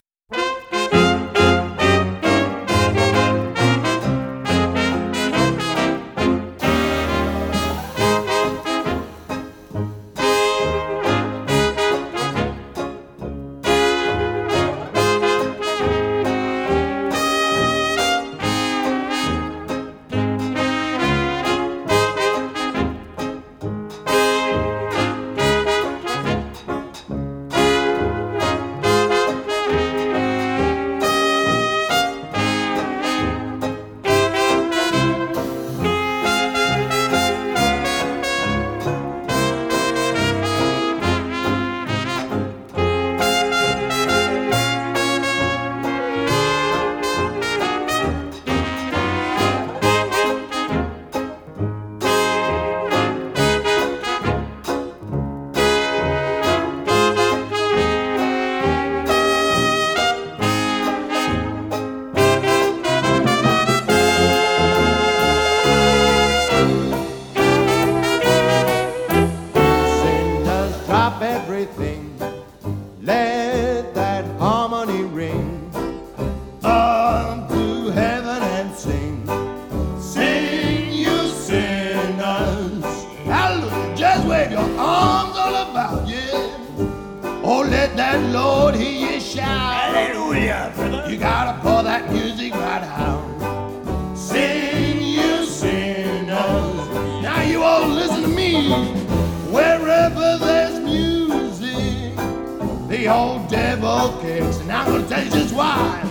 The 103.06 103.14
old 103.14 103.47
devil 103.49 104.18
kicks. 104.20 104.58
And 104.62 104.72
I'm 104.72 104.91
gonna 104.91 105.08
tell 105.08 105.24
you 105.24 105.30
just 105.30 105.53
why. 105.53 106.01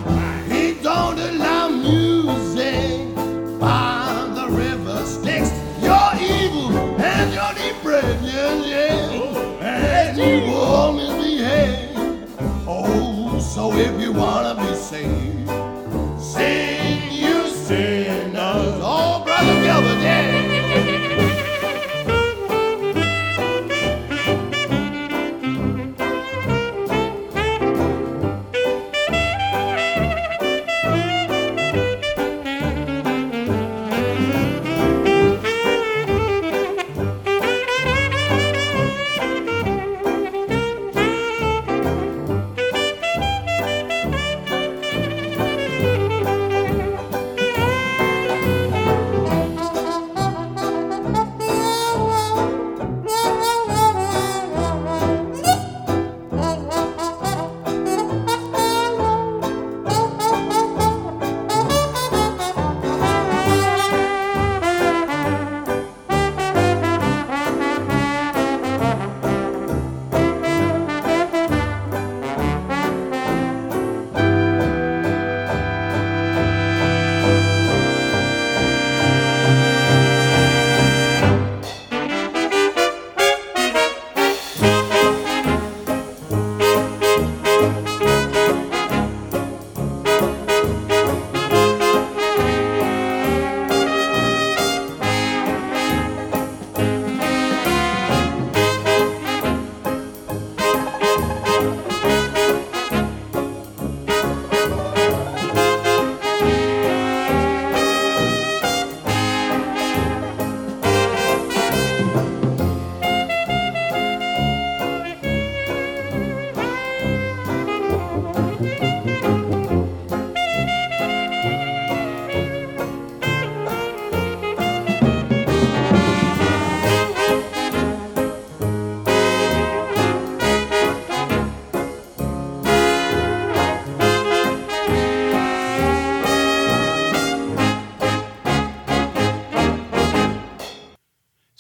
He 0.49 0.75
don't 0.81 1.19
allow 1.19 1.69
music 1.69 3.15
by 3.59 4.31
the 4.37 4.47
river 4.49 5.05
Styx. 5.05 5.51
You're 5.83 6.15
evil 6.21 6.71
and 7.01 7.35
you're 7.35 7.55
depraved, 7.59 8.23
yes, 8.23 8.67
yes. 8.67 9.11
And 9.61 10.19
you 10.19 10.53
will 10.53 10.93
misbehave. 10.93 12.29
Oh, 12.69 13.41
so 13.41 13.73
if 13.73 14.01
you 14.01 14.13
wanna 14.13 14.55
be 14.55 14.77
saved, 14.77 15.24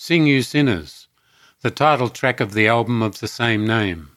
Sing 0.06 0.26
You 0.26 0.42
Sinners, 0.42 1.08
the 1.62 1.70
title 1.70 2.10
track 2.10 2.38
of 2.38 2.52
the 2.52 2.68
album 2.68 3.00
of 3.00 3.20
the 3.20 3.26
same 3.26 3.66
name, 3.66 4.10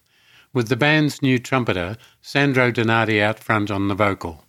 with 0.52 0.68
the 0.68 0.76
band's 0.76 1.22
new 1.22 1.40
trumpeter 1.40 1.96
Sandro 2.22 2.72
Donati 2.72 3.22
out 3.22 3.40
front 3.40 3.72
on 3.72 3.88
the 3.88 3.96
vocal. 3.96 4.44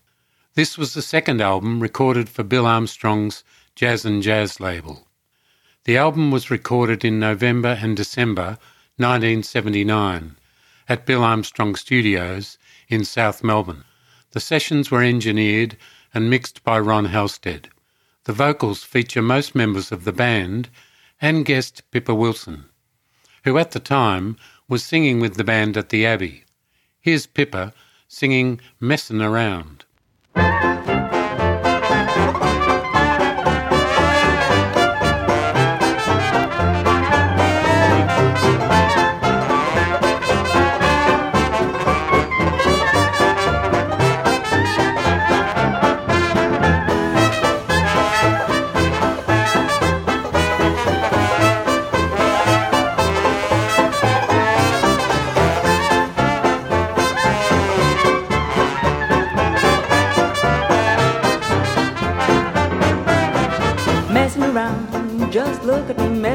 This 0.55 0.77
was 0.77 0.95
the 0.95 1.01
second 1.01 1.41
album 1.41 1.79
recorded 1.79 2.29
for 2.29 2.43
Bill 2.43 2.67
Armstrong's 2.67 3.45
Jazz 3.77 4.05
and 4.05 4.21
Jazz 4.21 4.59
label. 4.59 5.07
The 5.85 5.97
album 5.97 6.33
was 6.33 6.51
recorded 6.51 7.05
in 7.05 7.21
November 7.21 7.79
and 7.81 7.97
December 7.97 8.59
1979 8.97 10.35
at 10.89 11.07
Bill 11.07 11.23
Armstrong 11.23 11.77
Studios 11.77 12.59
in 12.89 13.05
South 13.05 13.45
Melbourne. 13.45 13.85
The 14.33 14.41
sessions 14.41 14.91
were 14.91 15.05
engineered 15.05 15.77
and 16.13 16.29
mixed 16.29 16.65
by 16.65 16.81
Ron 16.81 17.05
Halstead. 17.05 17.69
The 18.25 18.33
vocals 18.33 18.83
feature 18.83 19.23
most 19.23 19.55
members 19.55 19.93
of 19.93 20.03
the 20.03 20.13
band 20.13 20.69
and 21.21 21.45
guest 21.45 21.83
Pippa 21.91 22.15
Wilson, 22.15 22.67
who 23.45 23.59
at 23.59 23.73
the 23.73 23.81
time 23.81 24.37
was 24.69 24.85
singing 24.85 25.21
with 25.21 25.37
the 25.37 25.45
band 25.45 25.77
at 25.77 25.89
the 25.89 26.07
Abbey. 26.07 26.45
Here's 27.01 27.27
Pippa 27.27 27.73
singing 28.07 28.61
Messin' 28.81 29.23
Around. 29.23 29.85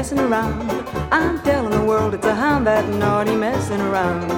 Messing 0.04 0.18
around. 0.18 0.70
I'm 1.10 1.40
telling 1.44 1.70
the 1.70 1.82
world 1.82 2.12
it's 2.12 2.26
a 2.26 2.34
hound 2.34 2.66
that 2.66 2.86
naughty 2.86 3.34
messing 3.34 3.80
around. 3.80 4.30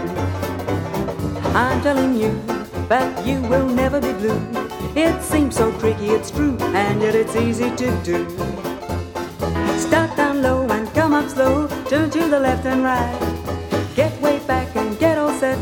I'm 1.56 1.82
telling 1.82 2.14
you 2.14 2.30
that 2.88 3.26
you 3.26 3.40
will 3.50 3.66
never 3.66 4.00
be 4.00 4.12
blue. 4.12 4.40
It 4.94 5.20
seems 5.24 5.56
so 5.56 5.76
tricky, 5.80 6.10
it's 6.10 6.30
true, 6.30 6.56
and 6.60 7.02
yet 7.02 7.16
it's 7.16 7.34
easy 7.34 7.74
to 7.74 7.88
do. 8.04 8.30
Start 9.76 10.16
down 10.16 10.40
low 10.40 10.68
and 10.70 10.86
come 10.94 11.12
up 11.12 11.28
slow. 11.28 11.66
Turn 11.88 12.10
to 12.10 12.28
the 12.28 12.38
left 12.38 12.64
and 12.64 12.84
right. 12.84 13.18
Get 13.96 14.12
way 14.22 14.38
back 14.46 14.76
and 14.76 14.96
get 15.00 15.18
all 15.18 15.32
set. 15.32 15.58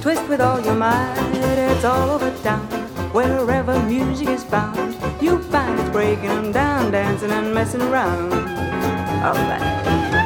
Twist 0.00 0.26
with 0.30 0.40
all 0.40 0.62
your 0.64 0.76
might. 0.76 1.14
It's 1.34 1.84
all 1.84 2.08
over 2.08 2.32
town. 2.42 2.66
Wherever 3.12 3.78
music 3.82 4.28
is 4.28 4.44
found, 4.44 4.96
you 5.20 5.42
find 5.52 5.78
it's 5.78 5.90
breaking 5.90 6.52
down, 6.52 6.90
dancing 6.90 7.30
and 7.30 7.52
messing 7.52 7.82
around. 7.82 8.51
All 9.22 9.34
right. 9.34 10.21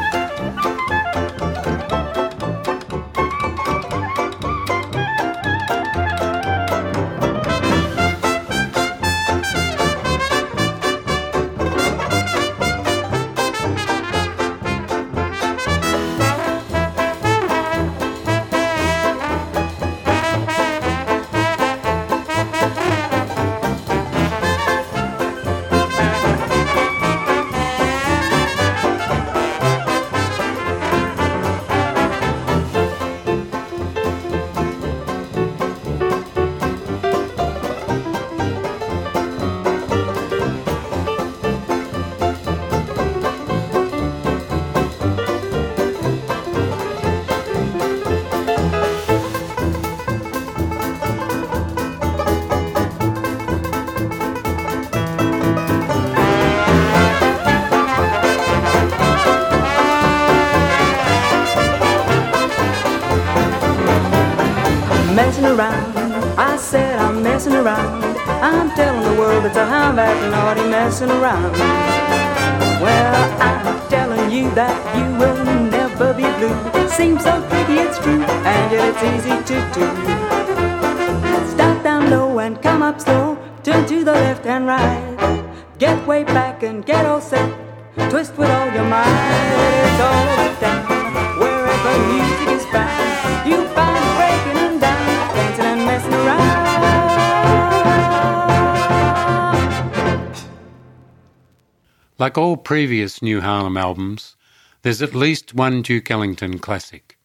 That 69.97 70.31
naughty 70.31 70.69
messing 70.69 71.11
around. 71.11 71.53
Well, 72.85 73.41
I'm 73.41 73.89
telling 73.89 74.31
you 74.31 74.51
that 74.55 74.77
you 74.95 75.07
will 75.19 75.43
never 75.71 76.13
be 76.13 76.29
blue. 76.37 76.89
Seems 76.89 77.25
so 77.25 77.41
pretty, 77.49 77.81
it's 77.81 77.99
true, 77.99 78.23
and 78.23 78.73
yet 78.73 78.93
it's 78.93 79.03
easy 79.03 79.37
to 79.51 79.57
do. 79.73 79.87
Start 81.51 81.83
down 81.83 82.11
low 82.11 82.39
and 82.39 82.61
come 82.61 82.83
up 82.83 83.01
slow. 83.01 83.39
Turn 83.63 83.87
to 83.87 84.05
the 84.05 84.13
left 84.13 84.45
and 84.45 84.67
right. 84.67 85.17
Get 85.79 86.07
way 86.07 86.25
back 86.25 86.63
and 86.63 86.85
get 86.85 87.07
all 87.07 87.23
set. 87.23 87.49
Twist 88.11 88.37
with 88.37 88.51
all 88.51 88.71
your 88.73 88.85
might. 88.85 89.07
It's 89.07 90.01
all 90.09 90.55
town. 90.61 91.41
Wherever 91.41 91.95
music 92.13 92.49
is 92.57 92.65
found, 92.67 93.49
you 93.49 93.65
find 93.75 94.05
breaking 94.19 94.59
and 94.67 94.81
down, 94.81 95.07
dancing 95.35 95.65
and 95.65 95.85
messing 95.87 96.13
around. 96.13 96.76
Like 102.19 102.39
all 102.39 102.57
previous 102.57 103.21
New 103.21 103.43
Harlem 103.43 103.77
albums, 103.77 104.37
there's 104.81 105.03
at 105.03 105.15
least 105.15 105.53
one 105.53 105.83
Duke 105.83 106.11
Ellington 106.11 106.59
classic. 106.59 107.19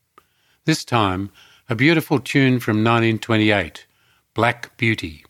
This 0.65 0.83
time, 0.83 1.31
a 1.69 1.75
beautiful 1.75 2.19
tune 2.19 2.59
from 2.59 2.83
1928, 2.83 3.85
Black 4.33 4.75
Beauty. 4.75 5.23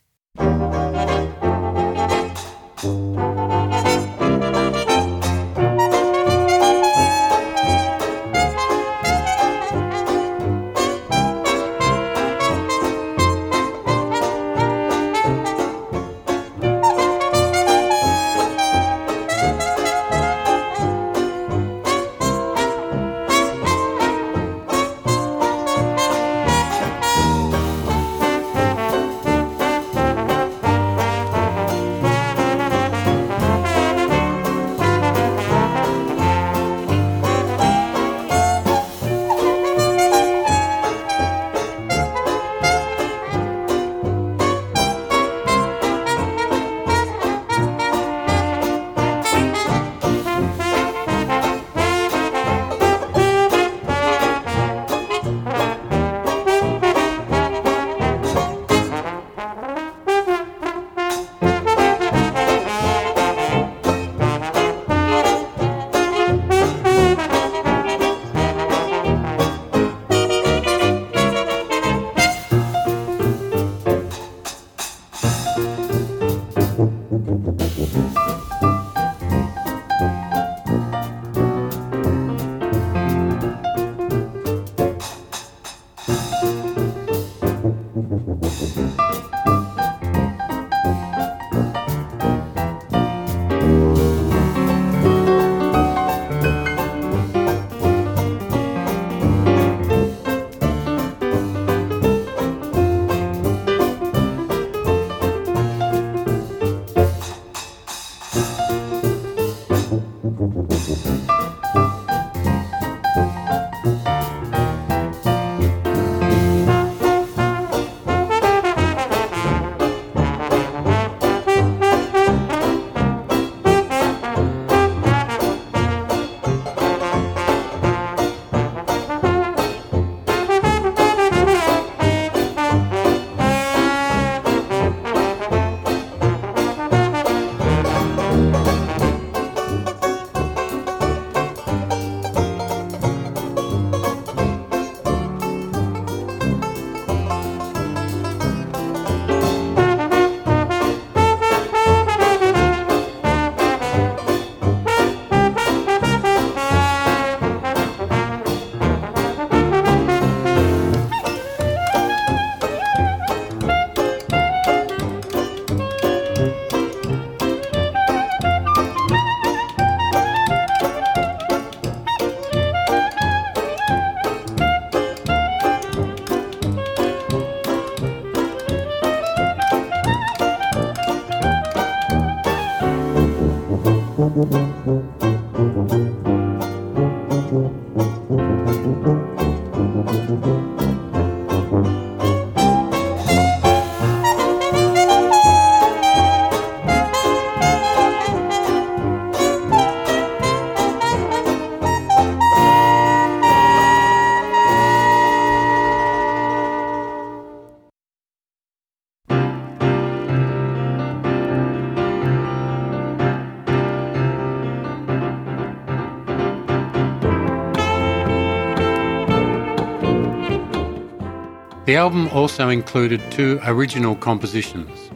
The 221.91 221.97
album 221.97 222.29
also 222.29 222.69
included 222.69 223.19
two 223.31 223.59
original 223.65 224.15
compositions 224.15 225.11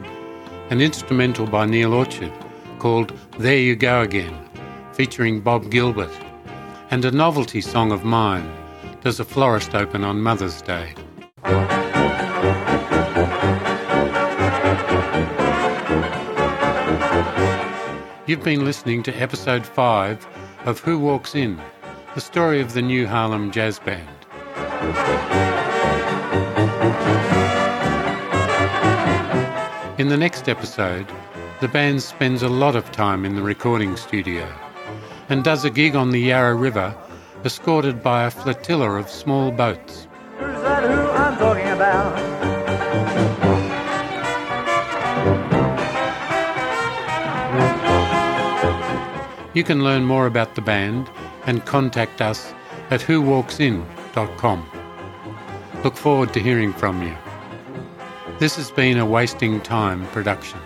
an 0.68 0.82
instrumental 0.82 1.46
by 1.46 1.64
Neil 1.64 1.94
Orchard 1.94 2.30
called 2.78 3.18
There 3.38 3.56
You 3.56 3.74
Go 3.74 4.02
Again, 4.02 4.38
featuring 4.92 5.40
Bob 5.40 5.70
Gilbert, 5.70 6.12
and 6.90 7.02
a 7.06 7.10
novelty 7.10 7.62
song 7.62 7.92
of 7.92 8.04
mine, 8.04 8.46
Does 9.00 9.18
a 9.18 9.24
Florist 9.24 9.74
Open 9.74 10.04
on 10.04 10.20
Mother's 10.20 10.60
Day? 10.60 10.92
You've 18.26 18.44
been 18.44 18.66
listening 18.66 19.02
to 19.04 19.14
episode 19.14 19.64
5 19.64 20.26
of 20.66 20.80
Who 20.80 20.98
Walks 20.98 21.34
In, 21.34 21.58
the 22.14 22.20
story 22.20 22.60
of 22.60 22.74
the 22.74 22.82
new 22.82 23.06
Harlem 23.06 23.50
Jazz 23.50 23.78
Band. 23.78 25.55
In 29.98 30.08
the 30.08 30.16
next 30.18 30.46
episode, 30.46 31.06
the 31.62 31.68
band 31.68 32.02
spends 32.02 32.42
a 32.42 32.50
lot 32.50 32.76
of 32.76 32.92
time 32.92 33.24
in 33.24 33.34
the 33.34 33.40
recording 33.40 33.96
studio 33.96 34.46
and 35.30 35.42
does 35.42 35.64
a 35.64 35.70
gig 35.70 35.96
on 35.96 36.10
the 36.10 36.20
Yarra 36.20 36.54
River 36.54 36.94
escorted 37.46 38.02
by 38.02 38.26
a 38.26 38.30
flotilla 38.30 38.90
of 38.90 39.08
small 39.08 39.50
boats. 39.50 40.06
Who's 40.38 40.60
that 40.60 40.82
who 40.82 41.00
I'm 41.00 41.38
talking 41.38 41.68
about? 41.68 42.14
You 49.54 49.64
can 49.64 49.82
learn 49.82 50.04
more 50.04 50.26
about 50.26 50.56
the 50.56 50.60
band 50.60 51.08
and 51.46 51.64
contact 51.64 52.20
us 52.20 52.52
at 52.90 53.00
whowalksin.com. 53.00 54.70
Look 55.82 55.96
forward 55.96 56.34
to 56.34 56.40
hearing 56.40 56.74
from 56.74 57.02
you. 57.02 57.16
This 58.38 58.56
has 58.56 58.70
been 58.70 58.98
a 58.98 59.06
Wasting 59.06 59.62
Time 59.62 60.06
production. 60.08 60.60